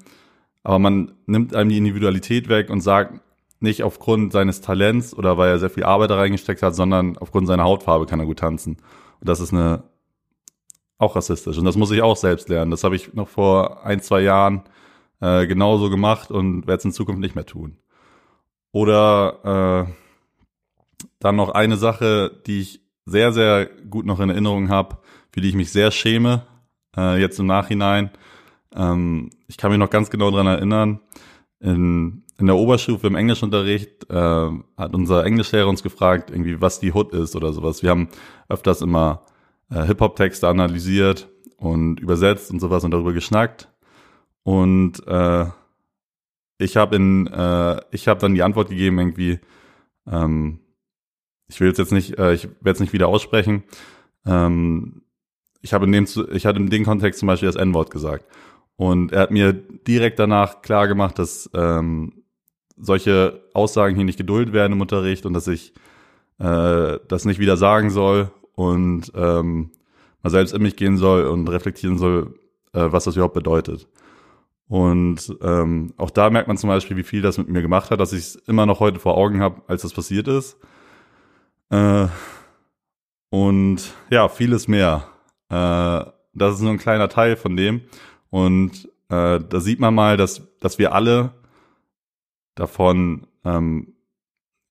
[0.64, 3.20] aber man nimmt einem die Individualität weg und sagt
[3.60, 7.46] nicht aufgrund seines Talents oder weil er sehr viel Arbeit da reingesteckt hat, sondern aufgrund
[7.46, 8.78] seiner Hautfarbe kann er gut tanzen.
[9.20, 9.84] Und das ist eine
[10.98, 11.58] auch rassistisch.
[11.58, 12.70] Und das muss ich auch selbst lernen.
[12.70, 14.62] Das habe ich noch vor ein, zwei Jahren
[15.20, 17.78] äh, genauso gemacht und werde es in Zukunft nicht mehr tun.
[18.72, 24.98] Oder äh, dann noch eine Sache, die ich sehr, sehr gut noch in Erinnerung habe,
[25.30, 26.46] für die ich mich sehr schäme,
[26.96, 28.10] äh, jetzt im Nachhinein.
[28.74, 31.00] Ähm, ich kann mich noch ganz genau dran erinnern.
[31.60, 36.92] In, in der Oberstufe im Englischunterricht äh, hat unser Englischlehrer uns gefragt, irgendwie, was die
[36.92, 37.82] Hood ist oder sowas.
[37.82, 38.08] Wir haben
[38.48, 39.24] öfters immer
[39.70, 43.68] äh, Hip-Hop-Texte analysiert und übersetzt und sowas und darüber geschnackt.
[44.42, 45.46] Und äh,
[46.58, 49.40] ich habe in, äh, ich habe dann die Antwort gegeben irgendwie.
[50.06, 50.60] Ähm,
[51.48, 53.64] ich will jetzt nicht, äh, ich werde es nicht wieder aussprechen.
[54.26, 55.02] Ähm,
[55.60, 58.26] ich habe in dem, ich hatte in dem Kontext zum Beispiel das N-Wort gesagt.
[58.76, 62.24] Und er hat mir direkt danach klar gemacht, dass ähm,
[62.76, 65.72] solche Aussagen hier nicht geduldet werden im Unterricht und dass ich
[66.38, 69.70] äh, das nicht wieder sagen soll und ähm,
[70.22, 72.38] mal selbst in mich gehen soll und reflektieren soll,
[72.72, 73.88] äh, was das überhaupt bedeutet.
[74.66, 78.00] Und ähm, auch da merkt man zum Beispiel, wie viel das mit mir gemacht hat,
[78.00, 80.56] dass ich es immer noch heute vor Augen habe, als das passiert ist.
[81.70, 82.06] Äh,
[83.30, 85.06] und ja, vieles mehr.
[85.50, 87.82] Äh, das ist nur ein kleiner Teil von dem.
[88.34, 91.34] Und äh, da sieht man mal, dass, dass wir alle
[92.56, 93.94] davon, ähm,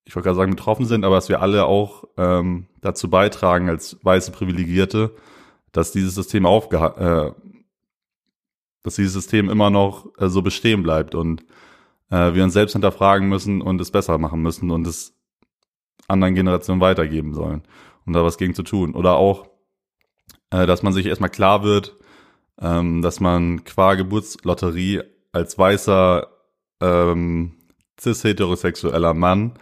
[0.04, 4.04] ich wollte gerade sagen, betroffen sind, aber dass wir alle auch ähm, dazu beitragen, als
[4.04, 5.16] weiße Privilegierte,
[5.72, 7.32] dass dieses System aufgeha äh,
[8.84, 11.46] dass dieses System immer noch äh, so bestehen bleibt und
[12.10, 15.16] äh, wir uns selbst hinterfragen müssen und es besser machen müssen und es
[16.10, 17.64] anderen Generationen weitergeben sollen,
[18.06, 18.94] um da was gegen zu tun.
[18.94, 19.48] Oder auch,
[20.50, 21.96] äh, dass man sich erstmal klar wird,
[22.62, 26.28] ähm, dass man qua Geburtslotterie als weißer
[26.82, 27.54] ähm,
[28.00, 29.54] cis-heterosexueller Mann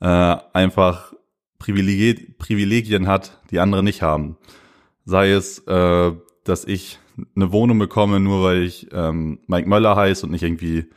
[0.00, 1.12] äh, einfach
[1.58, 4.36] Privilegien, Privilegien hat, die andere nicht haben.
[5.04, 6.12] Sei es, äh,
[6.44, 6.98] dass ich
[7.36, 10.90] eine Wohnung bekomme, nur weil ich ähm, Mike Möller heiße und nicht irgendwie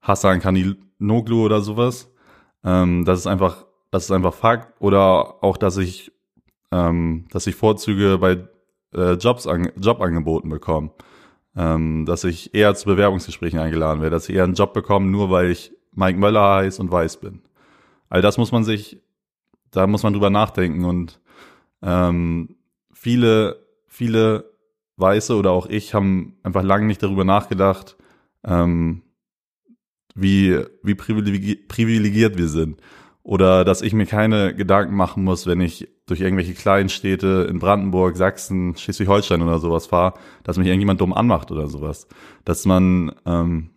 [0.00, 2.12] Hassan Kaniloglu oder sowas.
[2.64, 4.80] Ähm, das ist einfach, das ist einfach Fakt.
[4.80, 6.12] Oder auch, dass ich,
[6.72, 8.48] ähm, dass ich Vorzüge bei
[8.94, 10.90] äh, Jobs an, Jobangeboten bekomme.
[11.56, 15.30] Ähm, dass ich eher zu Bewerbungsgesprächen eingeladen werde, dass ich eher einen Job bekomme, nur
[15.30, 17.42] weil ich Mike Möller heiße und weiß bin.
[18.08, 19.00] All das muss man sich,
[19.70, 21.20] da muss man drüber nachdenken und
[21.80, 22.56] ähm,
[22.92, 24.50] viele, viele
[24.96, 27.96] Weiße oder auch ich haben einfach lange nicht darüber nachgedacht,
[28.44, 29.02] ähm,
[30.14, 32.80] wie, wie privilegiert wir sind.
[33.24, 37.58] Oder dass ich mir keine Gedanken machen muss, wenn ich durch irgendwelche kleinen Städte in
[37.58, 42.06] Brandenburg, Sachsen, Schleswig-Holstein oder sowas fahre, dass mich irgendjemand dumm anmacht oder sowas.
[42.44, 43.70] Dass man, ähm,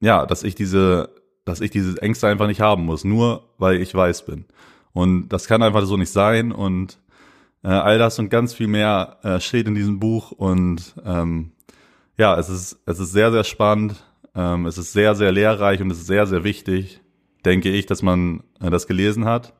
[0.00, 1.10] ja, dass ich diese,
[1.44, 4.46] dass ich diese Ängste einfach nicht haben muss, nur weil ich weiß bin.
[4.92, 6.98] Und das kann einfach so nicht sein und
[7.62, 11.52] äh, all das und ganz viel mehr äh, steht in diesem Buch und ähm,
[12.16, 13.94] ja, es ist, es ist sehr, sehr spannend.
[14.34, 17.00] Ähm, es ist sehr, sehr lehrreich und es ist sehr, sehr wichtig,
[17.44, 19.54] denke ich, dass man äh, das gelesen hat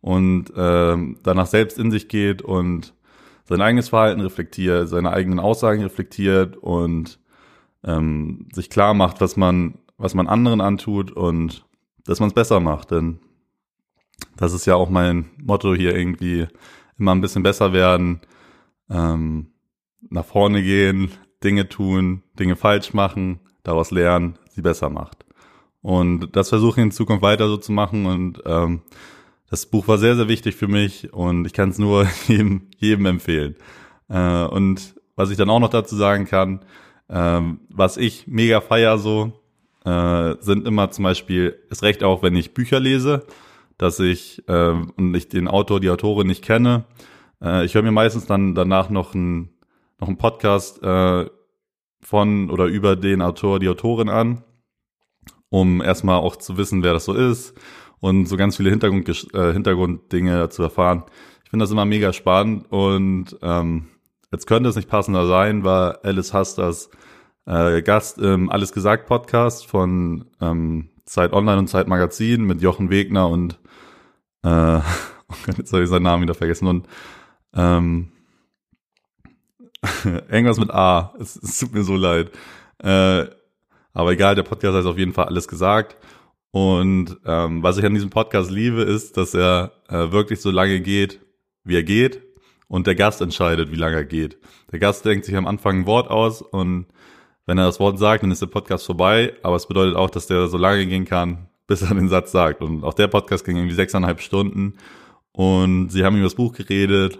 [0.00, 2.94] und ähm, danach selbst in sich geht und
[3.44, 7.18] sein eigenes Verhalten reflektiert, seine eigenen Aussagen reflektiert und
[7.84, 11.64] ähm, sich klar macht, was man, was man anderen antut und
[12.04, 12.92] dass man es besser macht.
[12.92, 13.18] Denn
[14.36, 16.46] das ist ja auch mein Motto hier irgendwie,
[16.98, 18.20] immer ein bisschen besser werden,
[18.90, 19.52] ähm,
[20.10, 21.10] nach vorne gehen,
[21.42, 25.24] Dinge tun, Dinge falsch machen, daraus lernen, sie besser macht.
[25.82, 28.82] Und das versuche ich in Zukunft weiter so zu machen und ähm,
[29.48, 33.06] das Buch war sehr, sehr wichtig für mich und ich kann es nur jedem, jedem
[33.06, 33.56] empfehlen.
[34.08, 36.60] Äh, und was ich dann auch noch dazu sagen kann,
[37.08, 39.32] ähm, was ich mega feier so,
[39.84, 43.26] äh, sind immer zum Beispiel, ist recht auch, wenn ich Bücher lese,
[43.78, 46.84] dass ich äh, und ich den Autor, die Autorin nicht kenne.
[47.42, 49.50] Äh, ich höre mir meistens dann danach noch ein
[49.98, 51.26] noch einen Podcast äh,
[52.00, 54.42] von oder über den Autor, die Autorin an,
[55.50, 57.54] um erstmal auch zu wissen, wer das so ist
[58.00, 61.04] und so ganz viele Hintergrund, äh, Hintergrunddinge zu erfahren.
[61.44, 63.88] Ich finde das immer mega spannend und ähm,
[64.32, 66.90] jetzt könnte es nicht passender sein, war Alice Hasters
[67.46, 72.90] äh, Gast im Alles gesagt Podcast von ähm, Zeit Online und Zeit Magazin mit Jochen
[72.90, 73.58] Wegner und
[74.42, 74.78] äh,
[75.28, 76.68] oh jetzt habe ich seinen Namen wieder vergessen.
[76.68, 76.86] Und
[77.54, 78.12] ähm,
[80.04, 81.14] irgendwas mit A.
[81.18, 82.30] Es, es tut mir so leid.
[82.78, 83.26] Äh,
[83.92, 85.96] aber egal, der Podcast heißt auf jeden Fall alles gesagt.
[86.52, 90.80] Und ähm, was ich an diesem Podcast liebe, ist, dass er äh, wirklich so lange
[90.80, 91.20] geht,
[91.64, 92.22] wie er geht.
[92.68, 94.38] Und der Gast entscheidet, wie lange er geht.
[94.70, 96.86] Der Gast denkt sich am Anfang ein Wort aus und
[97.46, 99.34] wenn er das Wort sagt, dann ist der Podcast vorbei.
[99.42, 102.62] Aber es bedeutet auch, dass der so lange gehen kann, bis er den Satz sagt.
[102.62, 104.74] Und auch der Podcast ging irgendwie sechseinhalb Stunden.
[105.32, 107.18] Und sie haben über das Buch geredet,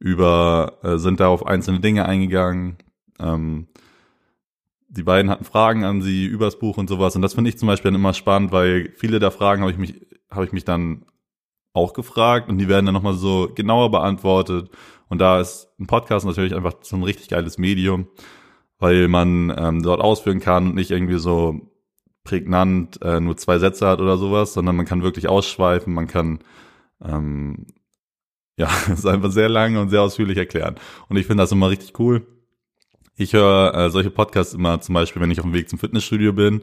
[0.00, 2.78] über, äh, sind da auf einzelne Dinge eingegangen.
[3.20, 3.68] Ähm,
[4.90, 7.14] die beiden hatten Fragen an sie übers Buch und sowas.
[7.14, 9.78] Und das finde ich zum Beispiel dann immer spannend, weil viele der Fragen habe ich
[9.78, 11.06] mich, habe ich mich dann
[11.72, 14.70] auch gefragt und die werden dann nochmal so genauer beantwortet.
[15.08, 18.08] Und da ist ein Podcast natürlich einfach so ein richtig geiles Medium,
[18.78, 21.70] weil man ähm, dort ausführen kann und nicht irgendwie so
[22.24, 26.40] prägnant äh, nur zwei Sätze hat oder sowas, sondern man kann wirklich ausschweifen, man kann
[27.02, 27.66] ähm,
[28.56, 30.74] ja, es einfach sehr lange und sehr ausführlich erklären.
[31.08, 32.26] Und ich finde das immer richtig cool.
[33.20, 36.32] Ich höre äh, solche Podcasts immer zum Beispiel, wenn ich auf dem Weg zum Fitnessstudio
[36.32, 36.62] bin,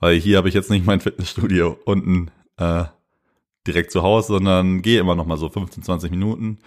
[0.00, 2.84] weil hier habe ich jetzt nicht mein Fitnessstudio unten äh,
[3.66, 6.58] direkt zu Hause, sondern gehe immer noch mal so 15, 20 Minuten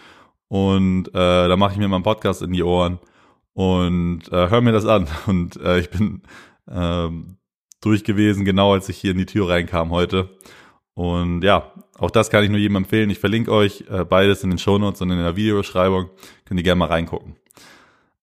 [0.47, 2.97] und äh, da mache ich mir mal einen Podcast in die Ohren
[3.54, 5.08] und äh, höre mir das an.
[5.28, 6.23] Und äh, ich bin
[6.67, 7.38] ähm,
[7.80, 10.30] durch gewesen, genau als ich hier in die Tür reinkam heute.
[10.95, 13.12] Und ja, auch das kann ich nur jedem empfehlen.
[13.12, 16.10] Ich verlinke euch äh, beides in den Shownotes und in der Videobeschreibung.
[16.45, 17.36] Könnt ihr gerne mal reingucken.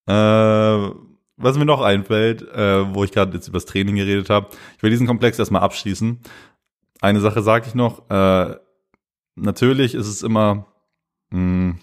[0.07, 0.91] Äh,
[1.37, 4.83] was mir noch einfällt, äh, wo ich gerade jetzt über das Training geredet habe, ich
[4.83, 6.21] will diesen Komplex erstmal abschließen.
[7.01, 8.57] Eine Sache sage ich noch, äh,
[9.35, 10.67] natürlich ist es immer,
[11.31, 11.79] mh, hm,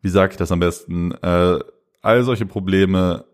[0.00, 1.58] wie sage ich das am besten, äh,
[2.02, 3.24] all solche Probleme,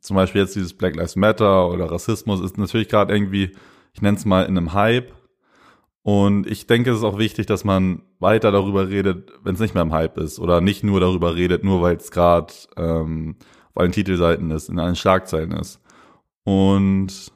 [0.00, 3.56] zum Beispiel jetzt dieses Black Lives Matter oder Rassismus, ist natürlich gerade irgendwie,
[3.92, 5.12] ich nenne es mal, in einem Hype.
[6.06, 9.74] Und ich denke, es ist auch wichtig, dass man weiter darüber redet, wenn es nicht
[9.74, 10.38] mehr im Hype ist.
[10.38, 13.34] Oder nicht nur darüber redet, nur weil es gerade ähm,
[13.70, 15.80] auf allen Titelseiten ist, in allen Schlagzeilen ist.
[16.44, 17.32] Und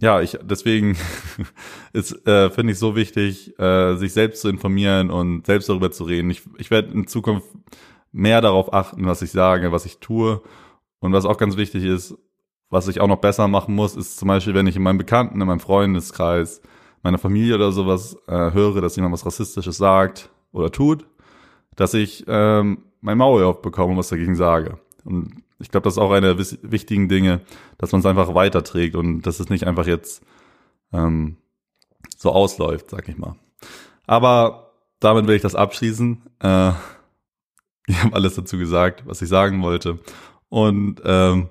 [0.00, 0.96] ja, ich deswegen
[1.92, 6.04] ist äh, finde ich so wichtig, äh, sich selbst zu informieren und selbst darüber zu
[6.04, 6.30] reden.
[6.30, 7.46] Ich, ich werde in Zukunft
[8.10, 10.40] mehr darauf achten, was ich sage, was ich tue.
[11.00, 12.16] Und was auch ganz wichtig ist,
[12.70, 15.42] was ich auch noch besser machen muss, ist zum Beispiel, wenn ich in meinem Bekannten,
[15.42, 16.62] in meinem Freundeskreis
[17.02, 21.06] meiner Familie oder sowas äh, höre, dass jemand was Rassistisches sagt oder tut,
[21.76, 24.78] dass ich ähm, mein Maul aufbekomme und was dagegen sage.
[25.04, 27.40] Und ich glaube, das ist auch eine der wichtigen Dinge,
[27.78, 30.24] dass man es einfach weiterträgt und dass es nicht einfach jetzt
[30.92, 31.36] ähm,
[32.16, 33.36] so ausläuft, sag ich mal.
[34.06, 36.22] Aber damit will ich das abschließen.
[36.40, 36.72] Äh,
[37.86, 39.98] ich habe alles dazu gesagt, was ich sagen wollte.
[40.48, 41.48] Und ähm,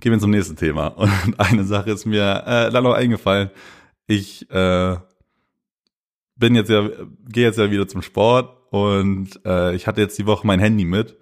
[0.00, 0.86] gehen wir zum nächsten Thema.
[0.96, 3.50] Und eine Sache ist mir äh, dann noch eingefallen,
[4.06, 4.96] ich äh,
[6.36, 6.88] bin jetzt ja,
[7.28, 10.84] gehe jetzt ja wieder zum Sport und äh, ich hatte jetzt die Woche mein Handy
[10.84, 11.16] mit,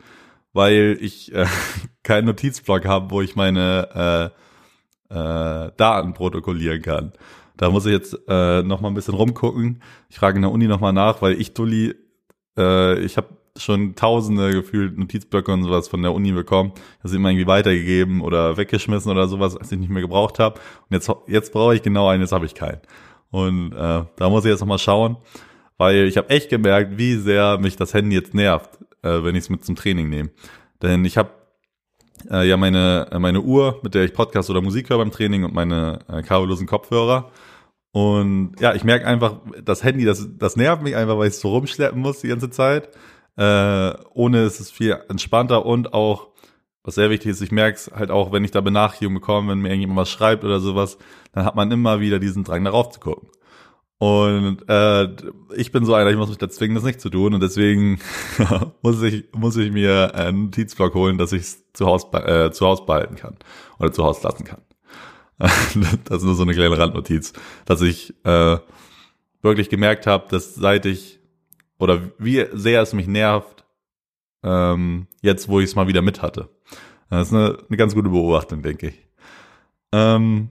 [0.53, 1.47] weil ich äh,
[2.03, 4.33] keinen Notizblock habe, wo ich meine
[5.11, 7.13] äh, äh, Daten protokollieren kann.
[7.57, 9.81] Da muss ich jetzt äh, noch mal ein bisschen rumgucken.
[10.11, 11.95] Ich frage in der Uni noch mal nach, weil ich Dulli,
[12.59, 16.73] äh, ich habe schon tausende gefühlt Notizblöcke und sowas von der Uni bekommen.
[17.03, 20.61] Das immer irgendwie weitergegeben oder weggeschmissen oder sowas, als ich nicht mehr gebraucht habe.
[20.89, 22.81] Und jetzt, jetzt brauche ich genau einen, jetzt habe ich keinen.
[23.31, 25.17] Und äh, da muss ich jetzt nochmal schauen,
[25.77, 29.45] weil ich habe echt gemerkt, wie sehr mich das Handy jetzt nervt, äh, wenn ich
[29.45, 30.31] es mit zum Training nehme.
[30.83, 31.31] Denn ich habe
[32.31, 35.45] äh, ja meine, äh, meine Uhr, mit der ich Podcast oder Musik höre beim Training
[35.45, 37.31] und meine äh, kabellosen Kopfhörer.
[37.93, 41.41] Und ja, ich merke einfach, das Handy, das, das nervt mich einfach, weil ich es
[41.41, 42.89] so rumschleppen muss die ganze Zeit.
[43.37, 46.29] Äh, ohne ist es viel entspannter und auch,
[46.83, 49.61] was sehr wichtig ist, ich merke es halt auch, wenn ich da Benachrichtigungen bekomme, wenn
[49.61, 50.99] mir irgendjemand was schreibt oder sowas,
[51.33, 53.29] dann hat man immer wieder diesen Drang, darauf zu gucken.
[53.99, 55.09] Und äh,
[55.57, 57.33] ich bin so einer, ich muss mich da zwingen, das nicht zu tun.
[57.33, 58.01] Und deswegen
[58.83, 62.67] muss ich muss ich mir einen Notizblock holen, dass ich es zu Hause äh, zu
[62.67, 63.37] Hause behalten kann
[63.79, 64.61] oder zu Hause lassen kann.
[65.39, 67.33] das ist nur so eine kleine Randnotiz,
[67.65, 68.59] dass ich äh,
[69.43, 71.21] wirklich gemerkt habe, dass seit ich
[71.79, 73.65] oder wie sehr es mich nervt,
[74.43, 76.49] ähm, jetzt wo ich es mal wieder mit hatte.
[77.11, 79.07] Das ist eine, eine ganz gute Beobachtung, denke ich.
[79.93, 80.51] Ähm,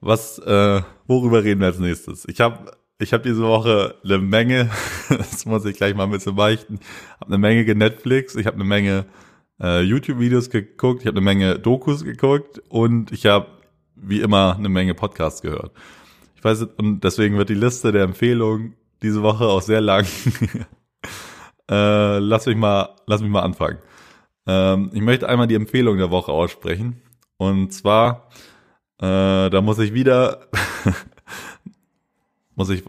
[0.00, 2.26] was, äh, worüber reden wir als nächstes?
[2.28, 4.70] Ich habe ich hab diese Woche eine Menge,
[5.08, 6.80] das muss ich gleich mal ein bisschen beichten,
[7.20, 9.06] habe eine Menge Netflix, ich habe eine Menge
[9.60, 13.46] äh, YouTube-Videos geguckt, ich habe eine Menge Dokus geguckt und ich habe
[13.94, 15.72] wie immer eine Menge Podcasts gehört.
[16.36, 20.06] Ich weiß, und deswegen wird die Liste der Empfehlungen diese Woche auch sehr lang.
[21.70, 23.78] äh, lass mich mal, lass mich mal anfangen.
[24.46, 27.02] Ähm, ich möchte einmal die Empfehlung der Woche aussprechen.
[27.36, 28.28] Und zwar,
[28.98, 30.48] äh, da muss ich wieder,
[32.54, 32.84] muss ich,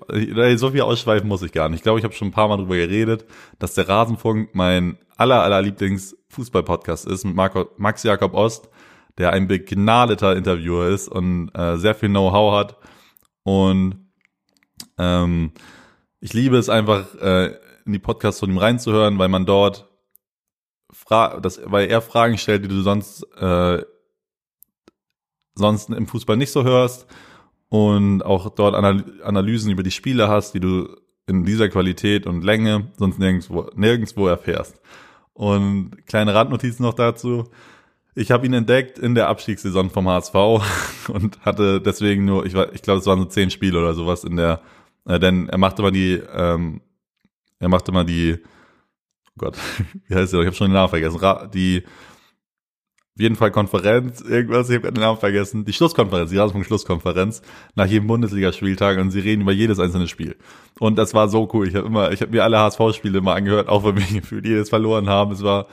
[0.55, 1.79] so viel ausschweifen muss ich gar nicht.
[1.79, 3.25] Ich glaube, ich habe schon ein paar Mal drüber geredet,
[3.59, 8.69] dass der Rasenfunk mein aller, aller Lieblings-Fußball-Podcast ist mit Marco, Max Jakob Ost,
[9.17, 12.77] der ein begnadeter Interviewer ist und äh, sehr viel Know-how hat.
[13.43, 14.11] Und
[14.97, 15.51] ähm,
[16.19, 19.87] ich liebe es einfach, äh, in die Podcasts von ihm reinzuhören, weil man dort
[20.91, 23.83] fra das, weil er Fragen stellt, die du sonst äh,
[25.57, 27.07] sonst im Fußball nicht so hörst
[27.69, 30.87] und auch dort Analysen über die Spiele hast, die du
[31.25, 34.79] in dieser Qualität und Länge sonst nirgendwo, nirgendwo erfährst.
[35.33, 37.49] Und kleine Randnotizen noch dazu.
[38.15, 40.33] Ich habe ihn entdeckt in der Abstiegssaison vom HSV
[41.09, 44.23] und hatte deswegen nur, ich, war, ich glaube, es waren so zehn Spiele oder sowas
[44.23, 44.61] in der,
[45.07, 46.81] äh, denn er machte mal die, ähm,
[47.59, 48.37] er machte mal die,
[49.29, 49.57] oh Gott,
[50.07, 50.41] wie heißt der?
[50.41, 51.51] Ich habe schon den Namen vergessen.
[51.53, 51.83] Die
[53.17, 57.41] auf jeden Fall Konferenz, irgendwas, ich habe den Namen vergessen, die Schlusskonferenz, die Rasenfunk-Schlusskonferenz
[57.73, 60.35] nach jedem Bundesligaspieltag und sie reden über jedes einzelne Spiel.
[60.79, 61.67] Und das war so cool.
[61.67, 64.69] Ich habe immer, ich habe mir alle HSV-Spiele immer angehört, auch wenn wir gefühlt jedes
[64.69, 65.31] verloren haben.
[65.31, 65.65] Es war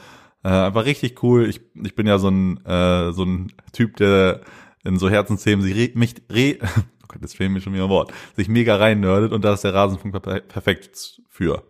[0.42, 1.46] äh, einfach richtig cool.
[1.46, 4.40] Ich, ich bin ja so ein, äh, so ein Typ, der
[4.82, 6.56] in so Herzensthemen sich re, mich re,
[7.04, 9.54] oh Gott, jetzt fehlt mir schon wieder ein Wort, sich mega rein nerdet und da
[9.54, 11.62] ist der Rasenfunk perfekt für.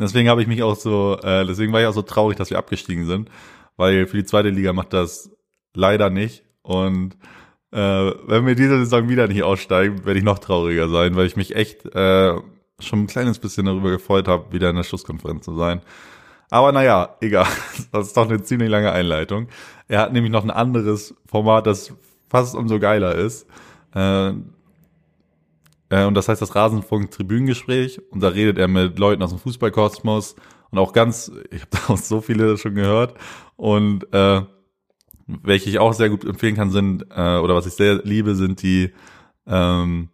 [0.00, 2.58] Deswegen habe ich mich auch so, äh, deswegen war ich auch so traurig, dass wir
[2.58, 3.30] abgestiegen sind
[3.78, 5.30] weil für die zweite Liga macht das
[5.72, 6.44] leider nicht.
[6.60, 7.16] Und
[7.70, 11.36] äh, wenn wir diese Saison wieder nicht aussteigen, werde ich noch trauriger sein, weil ich
[11.36, 12.34] mich echt äh,
[12.80, 15.80] schon ein kleines bisschen darüber gefreut habe, wieder in der Schlusskonferenz zu sein.
[16.50, 17.46] Aber naja, egal.
[17.92, 19.48] Das ist doch eine ziemlich lange Einleitung.
[19.86, 21.94] Er hat nämlich noch ein anderes Format, das
[22.28, 23.46] fast umso geiler ist.
[23.94, 24.32] Äh,
[25.90, 28.00] äh, und das heißt das Rasenfunk Tribünengespräch.
[28.10, 30.36] Und da redet er mit Leuten aus dem Fußballkosmos
[30.70, 33.14] und auch ganz, ich habe da auch so viele schon gehört
[33.56, 34.42] und äh,
[35.26, 38.62] welche ich auch sehr gut empfehlen kann, sind, äh, oder was ich sehr liebe, sind
[38.62, 38.92] die,
[39.46, 40.08] ähm,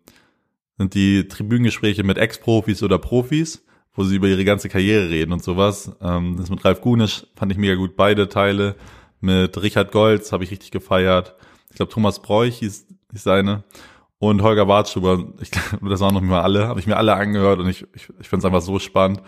[0.76, 5.42] sind die Tribünengespräche mit Ex-Profis oder Profis, wo sie über ihre ganze Karriere reden und
[5.42, 5.92] sowas.
[6.00, 8.74] Ähm, das mit Ralf Gunisch fand ich mega gut, beide Teile.
[9.20, 11.36] Mit Richard Golz habe ich richtig gefeiert.
[11.70, 13.62] Ich glaube, Thomas Bräuch hieß, hieß seine.
[14.28, 17.60] Und Holger Wartschuber, ich glaube, das waren noch mal alle, habe ich mir alle angehört
[17.60, 19.20] und ich, ich, ich finde es einfach so spannend.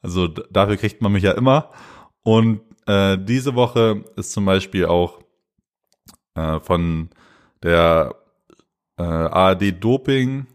[0.00, 1.70] Also dafür kriegt man mich ja immer.
[2.22, 5.18] Und äh, diese Woche ist zum Beispiel auch
[6.34, 7.10] äh, von
[7.62, 8.14] der
[8.96, 10.46] äh, ARD Doping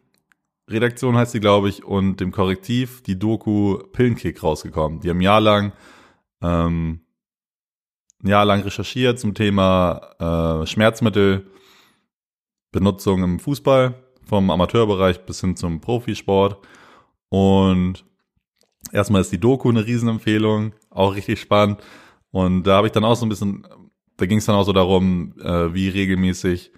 [0.67, 5.01] Redaktion heißt sie, glaube ich, und dem Korrektiv die Doku Pillenkick rausgekommen.
[5.01, 5.73] Die haben ein Jahr lang,
[6.41, 7.01] ähm,
[8.23, 10.65] ein Jahr lang recherchiert zum Thema äh,
[12.73, 16.57] Schmerzmittelbenutzung im Fußball, vom Amateurbereich bis hin zum Profisport.
[17.29, 18.03] Und
[18.91, 21.81] erstmal ist die Doku eine Riesenempfehlung, auch richtig spannend.
[22.31, 23.67] Und da habe ich dann auch so ein bisschen,
[24.17, 26.71] da ging es dann auch so darum, äh, wie regelmäßig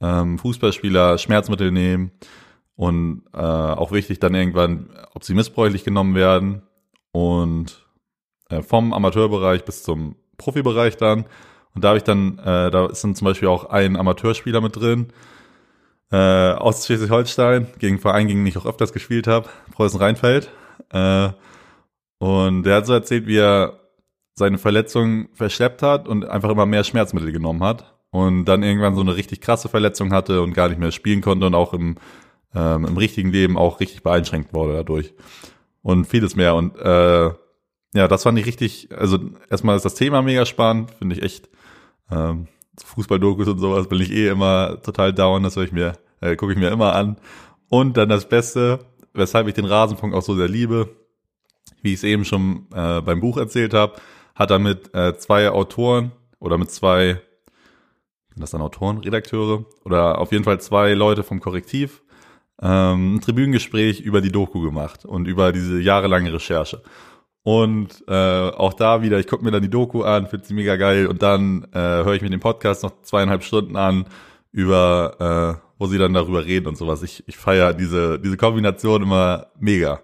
[0.00, 2.12] ähm, Fußballspieler Schmerzmittel nehmen
[2.76, 6.62] und äh, auch wichtig dann irgendwann, ob sie missbräuchlich genommen werden
[7.12, 7.86] und
[8.50, 11.24] äh, vom Amateurbereich bis zum Profibereich dann.
[11.74, 14.76] Und da habe ich dann, äh, da ist dann zum Beispiel auch ein Amateurspieler mit
[14.76, 15.08] drin,
[16.10, 20.50] äh, aus Schleswig-Holstein, gegen Verein, gegen den ich auch öfters gespielt habe, Preußen-Rheinfeld.
[20.90, 21.30] Äh,
[22.18, 23.80] und der hat so erzählt, wie er
[24.34, 27.94] seine Verletzung verschleppt hat und einfach immer mehr Schmerzmittel genommen hat.
[28.10, 31.46] Und dann irgendwann so eine richtig krasse Verletzung hatte und gar nicht mehr spielen konnte
[31.46, 31.96] und auch im,
[32.54, 35.14] ähm, im richtigen Leben auch richtig beeinschränkt wurde dadurch.
[35.80, 36.54] Und vieles mehr.
[36.54, 37.30] Und äh,
[37.94, 39.18] ja, das fand ich richtig, also
[39.50, 41.48] erstmal ist das Thema mega spannend, finde ich echt
[42.12, 42.48] ähm,
[42.84, 46.58] Fußballdokus und sowas bin ich eh immer total down, das ich mir, äh, gucke ich
[46.58, 47.16] mir immer an
[47.68, 48.80] und dann das Beste,
[49.14, 50.88] weshalb ich den Rasenfunk auch so sehr liebe,
[51.82, 53.94] wie ich es eben schon äh, beim Buch erzählt habe,
[54.34, 57.20] hat er mit äh, zwei Autoren oder mit zwei,
[58.30, 62.02] sind das dann Autoren, Redakteure oder auf jeden Fall zwei Leute vom Korrektiv
[62.62, 66.82] ähm, ein Tribünengespräch über die Doku gemacht und über diese jahrelange Recherche.
[67.44, 70.76] Und äh, auch da wieder, ich gucke mir dann die Doku an, finde sie mega
[70.76, 74.06] geil und dann äh, höre ich mir den Podcast noch zweieinhalb Stunden an
[74.52, 77.02] über, äh, wo sie dann darüber reden und sowas.
[77.02, 80.00] Ich, ich feiere diese, diese Kombination immer mega.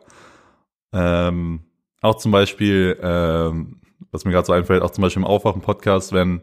[0.92, 1.60] Ähm,
[2.00, 6.42] auch zum Beispiel, ähm, was mir gerade so einfällt, auch zum Beispiel im Aufwachen-Podcast, wenn,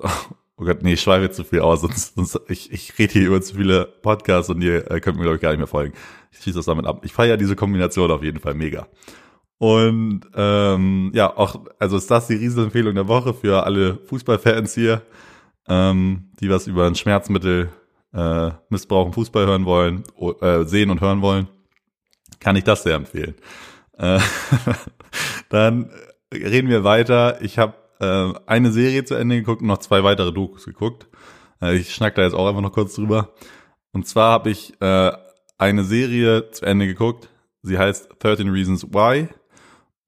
[0.00, 3.40] oh Gott, nee, ich schweife zu viel aus, sonst, sonst ich, ich rede hier über
[3.40, 5.94] zu viele Podcasts und ihr äh, könnt mir, glaube ich, gar nicht mehr folgen.
[6.30, 7.00] Ich schieße das damit ab.
[7.04, 8.86] Ich feiere diese Kombination auf jeden Fall mega.
[9.64, 15.00] Und ähm, ja, auch, also ist das die Riesenempfehlung der Woche für alle Fußballfans hier,
[15.66, 17.70] ähm, die was über ein Schmerzmittel
[18.12, 20.04] äh, Missbrauch im Fußball hören wollen,
[20.42, 21.48] äh, sehen und hören wollen,
[22.40, 23.36] kann ich das sehr empfehlen.
[23.96, 24.20] Äh,
[25.48, 25.90] dann
[26.30, 27.40] reden wir weiter.
[27.40, 31.08] Ich habe äh, eine Serie zu Ende geguckt und noch zwei weitere Dokus geguckt.
[31.62, 33.32] Äh, ich schnack da jetzt auch einfach noch kurz drüber.
[33.92, 35.10] Und zwar habe ich äh,
[35.56, 37.30] eine Serie zu Ende geguckt.
[37.62, 39.28] Sie heißt 13 Reasons Why.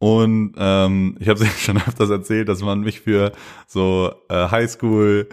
[0.06, 3.32] Und ähm, ich habe es schon öfters erzählt, dass man mich für
[3.66, 5.28] so äh, Highschool,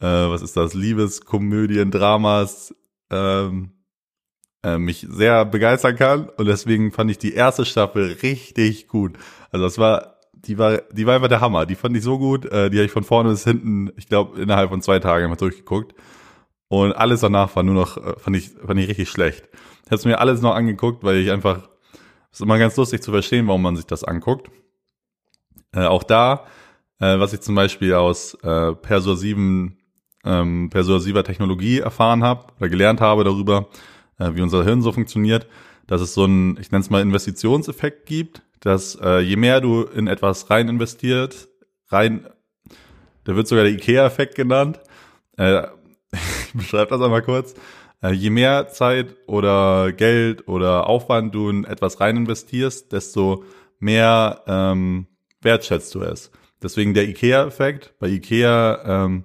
[0.00, 2.74] äh, was ist das, Liebeskomödien, Dramas,
[3.10, 3.70] ähm,
[4.62, 6.28] äh, mich sehr begeistern kann.
[6.28, 9.16] Und deswegen fand ich die erste Staffel richtig gut.
[9.50, 11.64] Also das war die war, die war einfach der Hammer.
[11.64, 12.44] Die fand ich so gut.
[12.44, 15.36] Äh, die habe ich von vorne bis hinten, ich glaube, innerhalb von zwei Tagen immer
[15.36, 15.94] durchgeguckt.
[16.68, 19.48] Und alles danach war nur noch, äh, fand ich, fand ich richtig schlecht.
[19.86, 21.71] Ich habe mir alles noch angeguckt, weil ich einfach
[22.32, 24.50] Ist immer ganz lustig zu verstehen, warum man sich das anguckt.
[25.74, 26.46] Äh, auch da,
[26.98, 29.78] äh, was ich zum Beispiel aus äh, persuasiven,
[30.24, 33.68] ähm, persuasiver Technologie erfahren habe oder gelernt habe darüber,
[34.18, 35.46] äh, wie unser Hirn so funktioniert,
[35.86, 39.82] dass es so einen, ich nenne es mal Investitionseffekt gibt, dass äh, je mehr du
[39.82, 41.48] in etwas rein investiert,
[41.88, 42.26] rein,
[43.24, 44.80] da wird sogar der IKEA-Effekt genannt.
[45.36, 45.66] Äh,
[46.12, 47.54] ich beschreibe das einmal kurz.
[48.02, 53.44] Äh, je mehr Zeit oder Geld oder Aufwand du in etwas rein investierst, desto
[53.78, 55.06] mehr ähm,
[55.40, 56.30] wertschätzt du es.
[56.62, 57.94] Deswegen der IKEA-Effekt.
[57.98, 59.24] Bei IKEA ähm,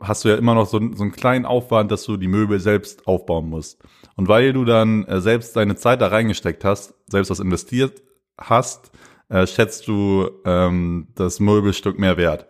[0.00, 3.06] hast du ja immer noch so, so einen kleinen Aufwand, dass du die Möbel selbst
[3.06, 3.82] aufbauen musst.
[4.16, 8.02] Und weil du dann äh, selbst deine Zeit da reingesteckt hast, selbst was investiert
[8.38, 8.90] hast,
[9.28, 12.46] äh, schätzt du ähm, das Möbelstück mehr wert.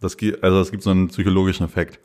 [0.00, 2.00] Das, also es gibt so einen psychologischen Effekt.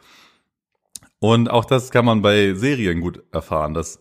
[1.19, 3.99] Und auch das kann man bei Serien gut erfahren, dass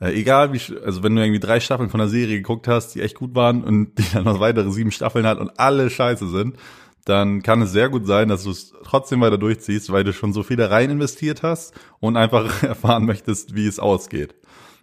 [0.00, 3.00] äh, egal wie, also wenn du irgendwie drei Staffeln von einer Serie geguckt hast, die
[3.00, 6.56] echt gut waren und die dann noch weitere sieben Staffeln hat und alle scheiße sind,
[7.04, 10.32] dann kann es sehr gut sein, dass du es trotzdem weiter durchziehst, weil du schon
[10.32, 14.34] so viel da rein investiert hast und einfach erfahren möchtest, wie es ausgeht.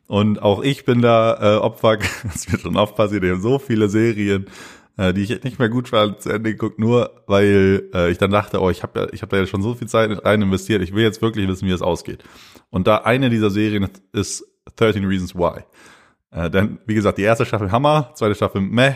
[0.07, 1.97] Und auch ich bin da äh, Opfer,
[2.33, 4.47] es wird schon oft passiert, ich habe so viele Serien,
[4.97, 8.31] äh, die ich nicht mehr gut fand, zu Ende geguckt, nur weil äh, ich dann
[8.31, 10.81] dachte, oh, ich habe ja, ich habe da ja schon so viel Zeit rein investiert,
[10.81, 12.23] ich will jetzt wirklich wissen, wie es ausgeht.
[12.69, 15.61] Und da eine dieser Serien ist 13 Reasons Why.
[16.31, 18.95] Äh, denn, wie gesagt, die erste Staffel Hammer, zweite Staffel Meh,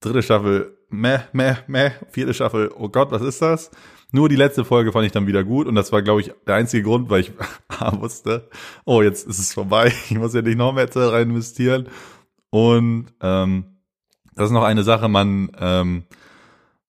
[0.00, 3.70] dritte Staffel Meh, Meh, Meh, vierte Staffel, oh Gott, was ist das?
[4.14, 6.56] Nur die letzte Folge fand ich dann wieder gut und das war, glaube ich, der
[6.56, 7.32] einzige Grund, weil ich
[7.92, 8.48] wusste,
[8.84, 11.88] oh, jetzt ist es vorbei, ich muss ja nicht noch mehr Zeit rein investieren.
[12.50, 13.71] Und ähm,
[14.34, 16.04] das ist noch eine Sache, man, ähm,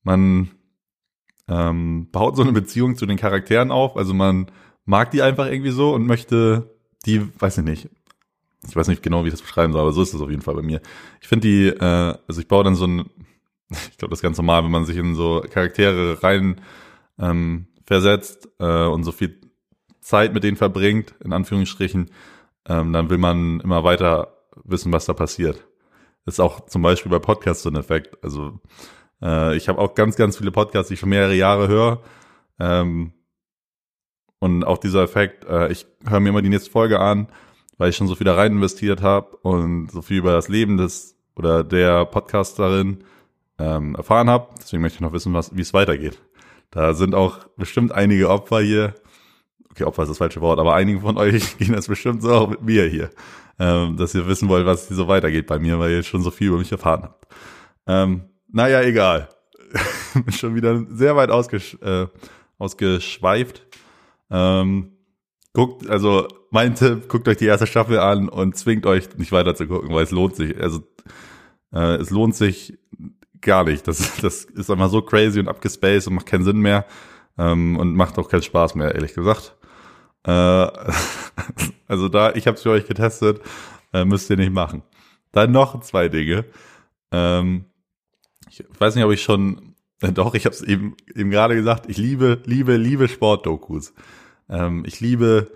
[0.04, 0.52] man
[1.48, 4.48] ähm, baut so eine Beziehung zu den Charakteren auf, also man
[4.86, 6.70] mag die einfach irgendwie so und möchte
[7.06, 7.90] die, weiß ich nicht,
[8.68, 10.42] ich weiß nicht genau, wie ich das beschreiben soll, aber so ist es auf jeden
[10.42, 10.82] Fall bei mir.
[11.22, 13.10] Ich finde die, äh, also ich baue dann so ein,
[13.70, 16.62] ich glaube, das ist ganz normal, wenn man sich in so Charaktere rein
[17.20, 19.40] ähm, versetzt äh, und so viel
[20.00, 22.10] Zeit mit denen verbringt, in Anführungsstrichen,
[22.68, 25.66] ähm, dann will man immer weiter wissen, was da passiert.
[26.26, 28.18] Ist auch zum Beispiel bei Podcasts so ein Effekt.
[28.24, 28.60] Also
[29.22, 32.02] äh, ich habe auch ganz, ganz viele Podcasts, die ich schon mehrere Jahre höre.
[32.60, 33.14] Ähm,
[34.40, 37.28] und auch dieser Effekt, äh, ich höre mir immer die nächste Folge an,
[37.78, 40.78] weil ich schon so viel da rein investiert habe und so viel über das Leben
[40.78, 43.04] des oder der Podcasterin
[43.60, 44.50] ähm, erfahren habe.
[44.60, 46.22] Deswegen möchte ich noch wissen, was, wie es weitergeht.
[46.72, 48.96] Da sind auch bestimmt einige Opfer hier.
[49.74, 52.48] Okay, Opfer ist das falsche Wort, aber einige von euch gehen das bestimmt so auch
[52.48, 53.10] mit mir hier,
[53.58, 56.50] ähm, dass ihr wissen wollt, was so weitergeht bei mir, weil ihr schon so viel
[56.50, 57.28] über mich erfahren habt.
[57.88, 59.30] Ähm, naja, egal.
[60.30, 62.06] Schon wieder sehr weit ausgesch äh,
[62.60, 63.66] ausgeschweift.
[64.30, 64.92] Ähm,
[65.54, 69.56] guckt, also mein Tipp, guckt euch die erste Staffel an und zwingt euch nicht weiter
[69.56, 70.56] zu gucken, weil es lohnt sich.
[70.62, 70.84] Also
[71.74, 72.78] äh, es lohnt sich
[73.42, 73.88] gar nicht.
[73.88, 76.86] Das, das ist einfach so crazy und abgespaced und macht keinen Sinn mehr
[77.40, 79.56] ähm, und macht auch keinen Spaß mehr, ehrlich gesagt.
[80.26, 80.32] Äh,
[81.88, 83.42] also da, ich habe es für euch getestet,
[83.94, 84.84] äh, müsst ihr nicht machen.
[85.32, 86.46] Dann noch zwei Dinge.
[87.12, 87.66] Ähm,
[88.50, 91.90] ich weiß nicht, ob ich schon, äh, doch, ich habe es eben eben gerade gesagt.
[91.90, 93.94] Ich liebe, liebe, liebe Sportdokus.
[94.50, 95.52] Ähm, ich liebe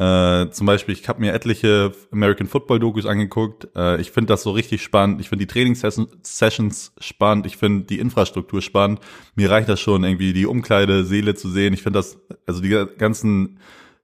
[0.00, 3.68] äh, zum Beispiel, ich habe mir etliche American Football Dokus angeguckt.
[3.76, 5.20] Äh, ich finde das so richtig spannend.
[5.20, 7.44] Ich finde die Trainingssessions spannend.
[7.44, 9.00] Ich finde die Infrastruktur spannend.
[9.34, 11.74] Mir reicht das schon, irgendwie die Umkleide, Seele zu sehen.
[11.74, 13.58] Ich finde das, also die ganzen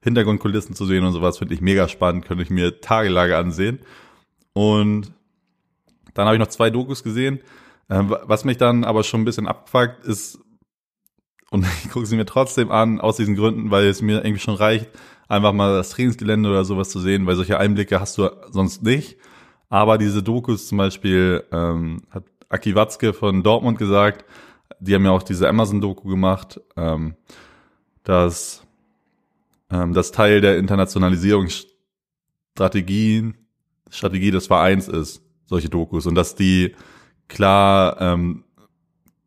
[0.06, 2.24] Hintergrundkulissen zu sehen und sowas, finde ich mega spannend.
[2.24, 3.80] Könnte ich mir tagelang ansehen.
[4.54, 5.12] Und
[6.14, 7.40] dann habe ich noch zwei Dokus gesehen.
[7.88, 10.38] Äh, was mich dann aber schon ein bisschen abfuckt, ist
[11.50, 14.54] und ich gucke sie mir trotzdem an, aus diesen Gründen, weil es mir irgendwie schon
[14.54, 14.90] reicht,
[15.28, 19.16] einfach mal das Trainingsgelände oder sowas zu sehen, weil solche Einblicke hast du sonst nicht.
[19.68, 24.24] Aber diese Dokus zum Beispiel ähm, hat Aki Watzke von Dortmund gesagt,
[24.78, 27.16] die haben ja auch diese Amazon-Doku gemacht, ähm,
[28.04, 28.65] dass
[29.70, 33.34] ähm, das Teil der Internationalisierungsstrategie
[33.90, 36.06] Strategie des Vereins ist, solche Dokus.
[36.06, 36.74] Und dass die
[37.28, 38.44] klar ähm,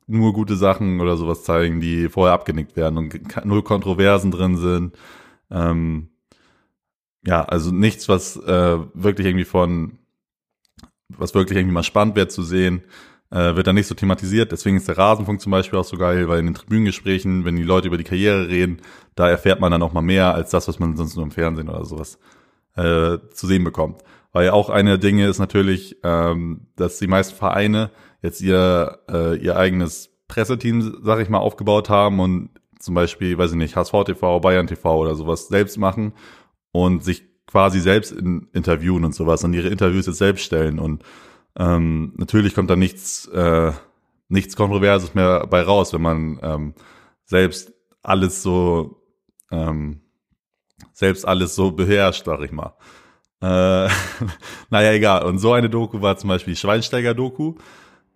[0.07, 4.97] nur gute Sachen oder sowas zeigen, die vorher abgenickt werden und null Kontroversen drin sind.
[5.51, 6.09] Ähm,
[7.25, 9.99] ja, also nichts, was äh, wirklich irgendwie von,
[11.09, 12.83] was wirklich irgendwie mal spannend wäre zu sehen,
[13.31, 14.51] äh, wird dann nicht so thematisiert.
[14.51, 17.63] Deswegen ist der Rasenfunk zum Beispiel auch so geil, weil in den Tribünengesprächen, wenn die
[17.63, 18.81] Leute über die Karriere reden,
[19.15, 21.69] da erfährt man dann auch mal mehr als das, was man sonst nur im Fernsehen
[21.69, 22.19] oder sowas
[22.75, 24.01] äh, zu sehen bekommt.
[24.31, 29.57] Weil auch eine Dinge ist natürlich, ähm, dass die meisten Vereine jetzt ihr, äh, ihr
[29.57, 32.49] eigenes Presseteam, sag ich mal, aufgebaut haben und
[32.79, 36.13] zum Beispiel, weiß ich nicht, HSV TV, Bayern TV oder sowas selbst machen
[36.71, 41.03] und sich quasi selbst in, interviewen und sowas und ihre Interviews jetzt selbst stellen und
[41.57, 43.71] Ähm, natürlich kommt da nichts, äh,
[44.27, 46.73] nichts Kontroverses mehr bei raus, wenn man ähm,
[47.25, 49.03] selbst alles so,
[49.51, 50.01] ähm,
[50.93, 52.75] selbst alles so beherrscht, sag ich mal.
[53.41, 53.89] Äh,
[54.69, 55.23] naja, egal.
[55.25, 57.55] Und so eine Doku war zum Beispiel die Schweinsteiger-Doku.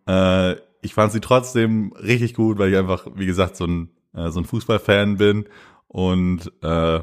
[0.08, 4.30] Äh, ich fand sie trotzdem richtig gut, weil ich einfach, wie gesagt, so ein, äh,
[4.30, 5.46] so ein Fußballfan bin
[5.88, 7.00] und äh,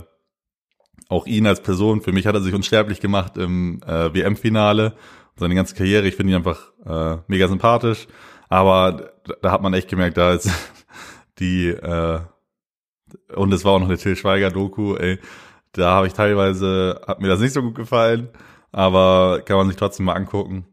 [1.09, 4.95] auch ihn als Person, für mich hat er sich unsterblich gemacht im äh, WM-Finale.
[5.41, 8.07] Seine ganze Karriere, ich finde ihn einfach äh, mega sympathisch.
[8.51, 10.51] Aber da hat man echt gemerkt, da ist
[11.39, 12.21] die, äh,
[13.35, 15.19] und es war auch noch eine Till Schweiger-Doku, ey,
[15.73, 18.29] da habe ich teilweise, hat mir das nicht so gut gefallen,
[18.71, 20.67] aber kann man sich trotzdem mal angucken.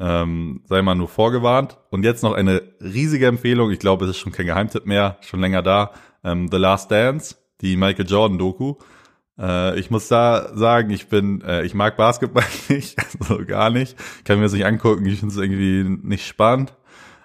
[0.00, 1.78] Ähm, sei mal nur vorgewarnt.
[1.90, 5.40] Und jetzt noch eine riesige Empfehlung, ich glaube, es ist schon kein Geheimtipp mehr, schon
[5.40, 5.92] länger da.
[6.24, 8.76] Ähm, The Last Dance, die Michael Jordan-Doku.
[9.38, 13.96] Äh, ich muss da sagen, ich bin, äh, ich mag Basketball nicht, also gar nicht.
[14.24, 16.74] Kann mir das nicht angucken, ich finde es irgendwie nicht spannend.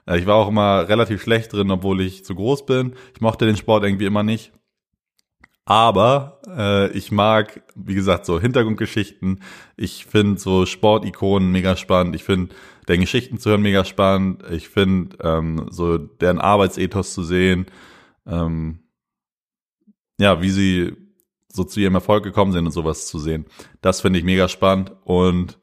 [0.08, 2.94] Äh, ich war auch immer relativ schlecht drin, obwohl ich zu groß bin.
[3.14, 4.54] Ich mochte den Sport irgendwie immer nicht.
[5.66, 9.42] Aber äh, ich mag, wie gesagt, so Hintergrundgeschichten.
[9.76, 12.16] Ich finde so Sportikonen mega spannend.
[12.16, 12.56] Ich finde
[12.88, 14.44] deren Geschichten zu hören mega spannend.
[14.50, 17.66] Ich finde ähm, so deren Arbeitsethos zu sehen.
[18.26, 18.80] Ähm,
[20.18, 21.07] ja, wie sie
[21.52, 23.46] so zu ihrem Erfolg gekommen sind und sowas zu sehen.
[23.82, 24.92] Das finde ich mega spannend.
[25.04, 25.58] Und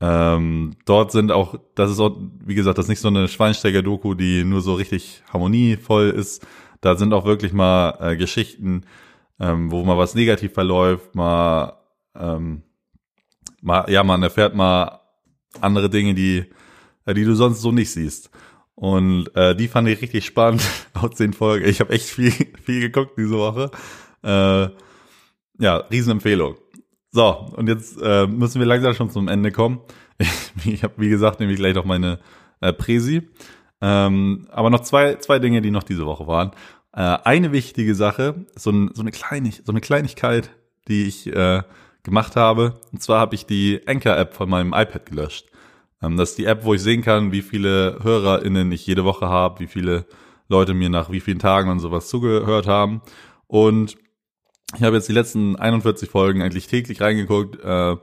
[0.00, 4.14] ähm, dort sind auch, das ist auch, wie gesagt, das ist nicht so eine Schweinsteiger-Doku,
[4.14, 6.46] die nur so richtig harmonievoll ist.
[6.80, 8.86] Da sind auch wirklich mal äh, Geschichten,
[9.38, 11.74] ähm, wo mal was negativ verläuft, mal,
[12.14, 12.62] ähm,
[13.60, 15.00] mal, ja, man erfährt mal
[15.60, 16.46] andere Dinge, die,
[17.04, 18.30] äh, die du sonst so nicht siehst.
[18.74, 20.62] Und äh, die fand ich richtig spannend
[20.94, 21.68] aus den Folgen.
[21.68, 22.32] Ich habe echt viel,
[22.64, 23.70] viel geguckt diese Woche.
[24.22, 24.70] Äh,
[25.60, 26.56] ja, Riesenempfehlung.
[27.12, 29.80] So, und jetzt äh, müssen wir langsam schon zum Ende kommen.
[30.62, 32.18] Ich, ich habe, wie gesagt, nämlich gleich noch meine
[32.60, 33.22] äh, Präsi.
[33.80, 36.50] Ähm, aber noch zwei, zwei Dinge, die noch diese Woche waren.
[36.92, 40.50] Äh, eine wichtige Sache, so, ein, so, eine Kleinig so eine Kleinigkeit,
[40.88, 41.62] die ich äh,
[42.02, 42.80] gemacht habe.
[42.92, 45.46] Und zwar habe ich die Anchor-App von meinem iPad gelöscht.
[46.02, 49.28] Ähm, das ist die App, wo ich sehen kann, wie viele HörerInnen ich jede Woche
[49.28, 50.04] habe, wie viele
[50.48, 53.00] Leute mir nach wie vielen Tagen und sowas zugehört haben.
[53.46, 53.96] Und
[54.76, 57.96] ich habe jetzt die letzten 41 Folgen eigentlich täglich reingeguckt, äh,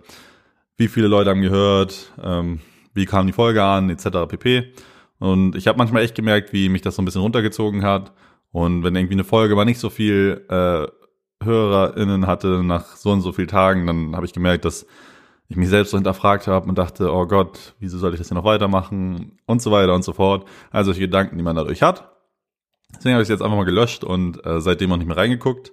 [0.78, 2.60] wie viele Leute haben gehört, ähm,
[2.94, 4.28] wie kam die Folge an, etc.
[4.28, 4.74] pp.
[5.20, 8.12] Und ich habe manchmal echt gemerkt, wie mich das so ein bisschen runtergezogen hat.
[8.52, 10.88] Und wenn irgendwie eine Folge mal nicht so viel äh,
[11.44, 14.86] HörerInnen hatte nach so und so vielen Tagen, dann habe ich gemerkt, dass
[15.50, 18.36] ich mich selbst so hinterfragt habe und dachte, oh Gott, wieso soll ich das hier
[18.36, 20.48] noch weitermachen und so weiter und so fort.
[20.72, 22.12] Also solche Gedanken, die man dadurch hat.
[22.96, 25.72] Deswegen habe ich es jetzt einfach mal gelöscht und äh, seitdem auch nicht mehr reingeguckt.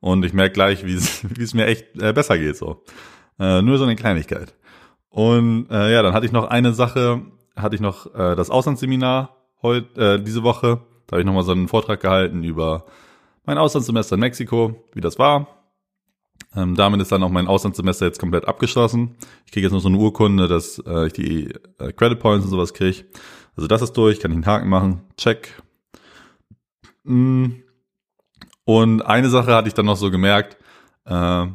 [0.00, 0.94] Und ich merke gleich, wie
[1.42, 2.84] es mir echt äh, besser geht so.
[3.38, 4.54] Äh, nur so eine Kleinigkeit.
[5.10, 7.22] Und äh, ja, dann hatte ich noch eine Sache,
[7.56, 10.80] hatte ich noch äh, das Auslandsseminar heute, äh, diese Woche.
[11.06, 12.86] Da habe ich nochmal so einen Vortrag gehalten über
[13.44, 15.48] mein Auslandssemester in Mexiko, wie das war.
[16.54, 19.16] Ähm, damit ist dann auch mein Auslandssemester jetzt komplett abgeschlossen.
[19.44, 22.50] Ich kriege jetzt noch so eine Urkunde, dass äh, ich die äh, Credit Points und
[22.50, 23.04] sowas kriege.
[23.56, 25.02] Also das ist durch, kann ich einen Haken machen.
[25.16, 25.62] Check.
[27.04, 27.46] Mm.
[28.66, 30.56] Und eine Sache hatte ich dann noch so gemerkt,
[31.04, 31.46] äh,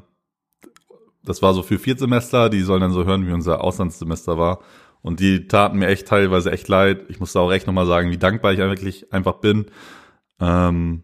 [1.23, 4.59] das war so für Viertsemester, die sollen dann so hören, wie unser Auslandssemester war.
[5.01, 7.03] Und die taten mir echt teilweise echt leid.
[7.09, 9.65] Ich musste auch echt nochmal sagen, wie dankbar ich wirklich einfach bin,
[10.39, 11.03] ähm,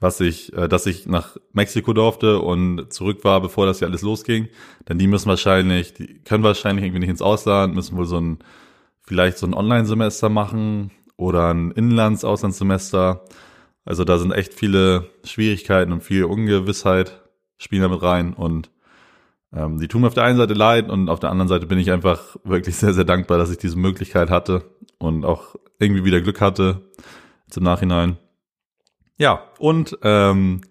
[0.00, 4.02] was ich, äh, dass ich nach Mexiko durfte und zurück war, bevor das hier alles
[4.02, 4.48] losging.
[4.88, 8.40] Denn die müssen wahrscheinlich, die können wahrscheinlich irgendwie nicht ins Ausland, müssen wohl so ein,
[9.02, 13.24] vielleicht so ein Online-Semester machen oder ein Inlands-Auslandssemester.
[13.86, 17.22] Also da sind echt viele Schwierigkeiten und viel Ungewissheit
[17.56, 18.70] spielen damit rein und
[19.54, 21.78] ähm, die tun mir auf der einen Seite leid und auf der anderen Seite bin
[21.78, 24.64] ich einfach wirklich sehr, sehr dankbar, dass ich diese Möglichkeit hatte
[24.98, 26.82] und auch irgendwie wieder Glück hatte
[27.48, 28.18] zum Nachhinein.
[29.18, 30.62] Ja, und ähm,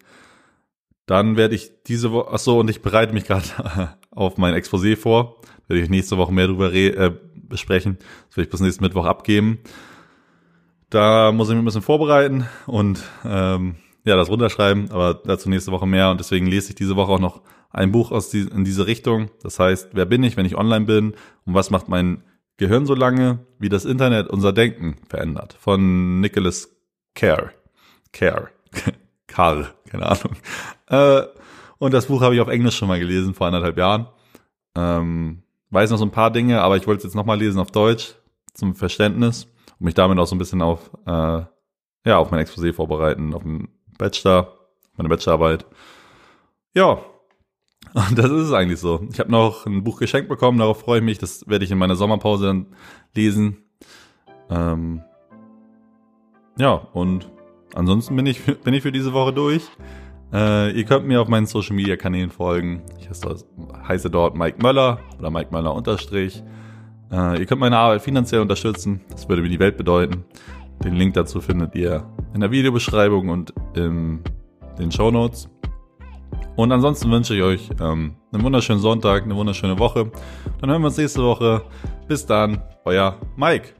[1.06, 4.96] dann werde ich diese Woche, ach so, und ich bereite mich gerade auf mein Exposé
[4.96, 5.40] vor.
[5.68, 7.96] Werde ich nächste Woche mehr darüber äh, besprechen.
[8.28, 9.58] Das werde ich bis nächsten Mittwoch abgeben.
[10.96, 13.74] Da muss ich mich ein bisschen vorbereiten und ähm,
[14.06, 16.10] ja, das runterschreiben, aber dazu nächste Woche mehr.
[16.10, 19.28] Und deswegen lese ich diese Woche auch noch ein Buch aus die, in diese Richtung.
[19.42, 21.12] Das heißt, wer bin ich, wenn ich online bin
[21.44, 22.24] und was macht mein
[22.56, 25.54] Gehirn so lange, wie das Internet unser Denken verändert.
[25.60, 26.70] Von Nicholas
[27.14, 27.50] Care.
[28.12, 28.48] Care.
[29.26, 30.34] Carr, keine Ahnung.
[30.88, 31.24] Äh,
[31.76, 34.06] und das Buch habe ich auf Englisch schon mal gelesen, vor anderthalb Jahren.
[34.74, 37.70] Ähm, weiß noch so ein paar Dinge, aber ich wollte es jetzt nochmal lesen auf
[37.70, 38.14] Deutsch
[38.54, 39.46] zum Verständnis
[39.78, 41.42] und mich damit auch so ein bisschen auf, äh,
[42.04, 43.68] ja, auf mein Exposé vorbereiten, auf den
[43.98, 44.52] Bachelor,
[44.96, 45.66] meine Bachelorarbeit.
[46.74, 46.98] Ja,
[47.94, 49.06] Und das ist es eigentlich so.
[49.10, 51.18] Ich habe noch ein Buch geschenkt bekommen, darauf freue ich mich.
[51.18, 52.66] Das werde ich in meiner Sommerpause dann
[53.14, 53.58] lesen.
[54.50, 55.02] Ähm,
[56.58, 57.30] ja, und
[57.74, 59.62] ansonsten bin ich, bin ich für diese Woche durch.
[60.32, 62.82] Äh, ihr könnt mir auf meinen Social Media Kanälen folgen.
[63.00, 66.42] Ich heiße dort Mike Möller oder Mike Möller unterstrich.
[67.12, 69.00] Äh, ihr könnt meine Arbeit finanziell unterstützen.
[69.10, 70.24] Das würde mir die Welt bedeuten.
[70.84, 72.04] Den Link dazu findet ihr
[72.34, 74.20] in der Videobeschreibung und in
[74.78, 75.48] den Show Notes.
[76.56, 80.10] Und ansonsten wünsche ich euch ähm, einen wunderschönen Sonntag, eine wunderschöne Woche.
[80.60, 81.62] Dann hören wir uns nächste Woche.
[82.08, 83.75] Bis dann, euer Mike.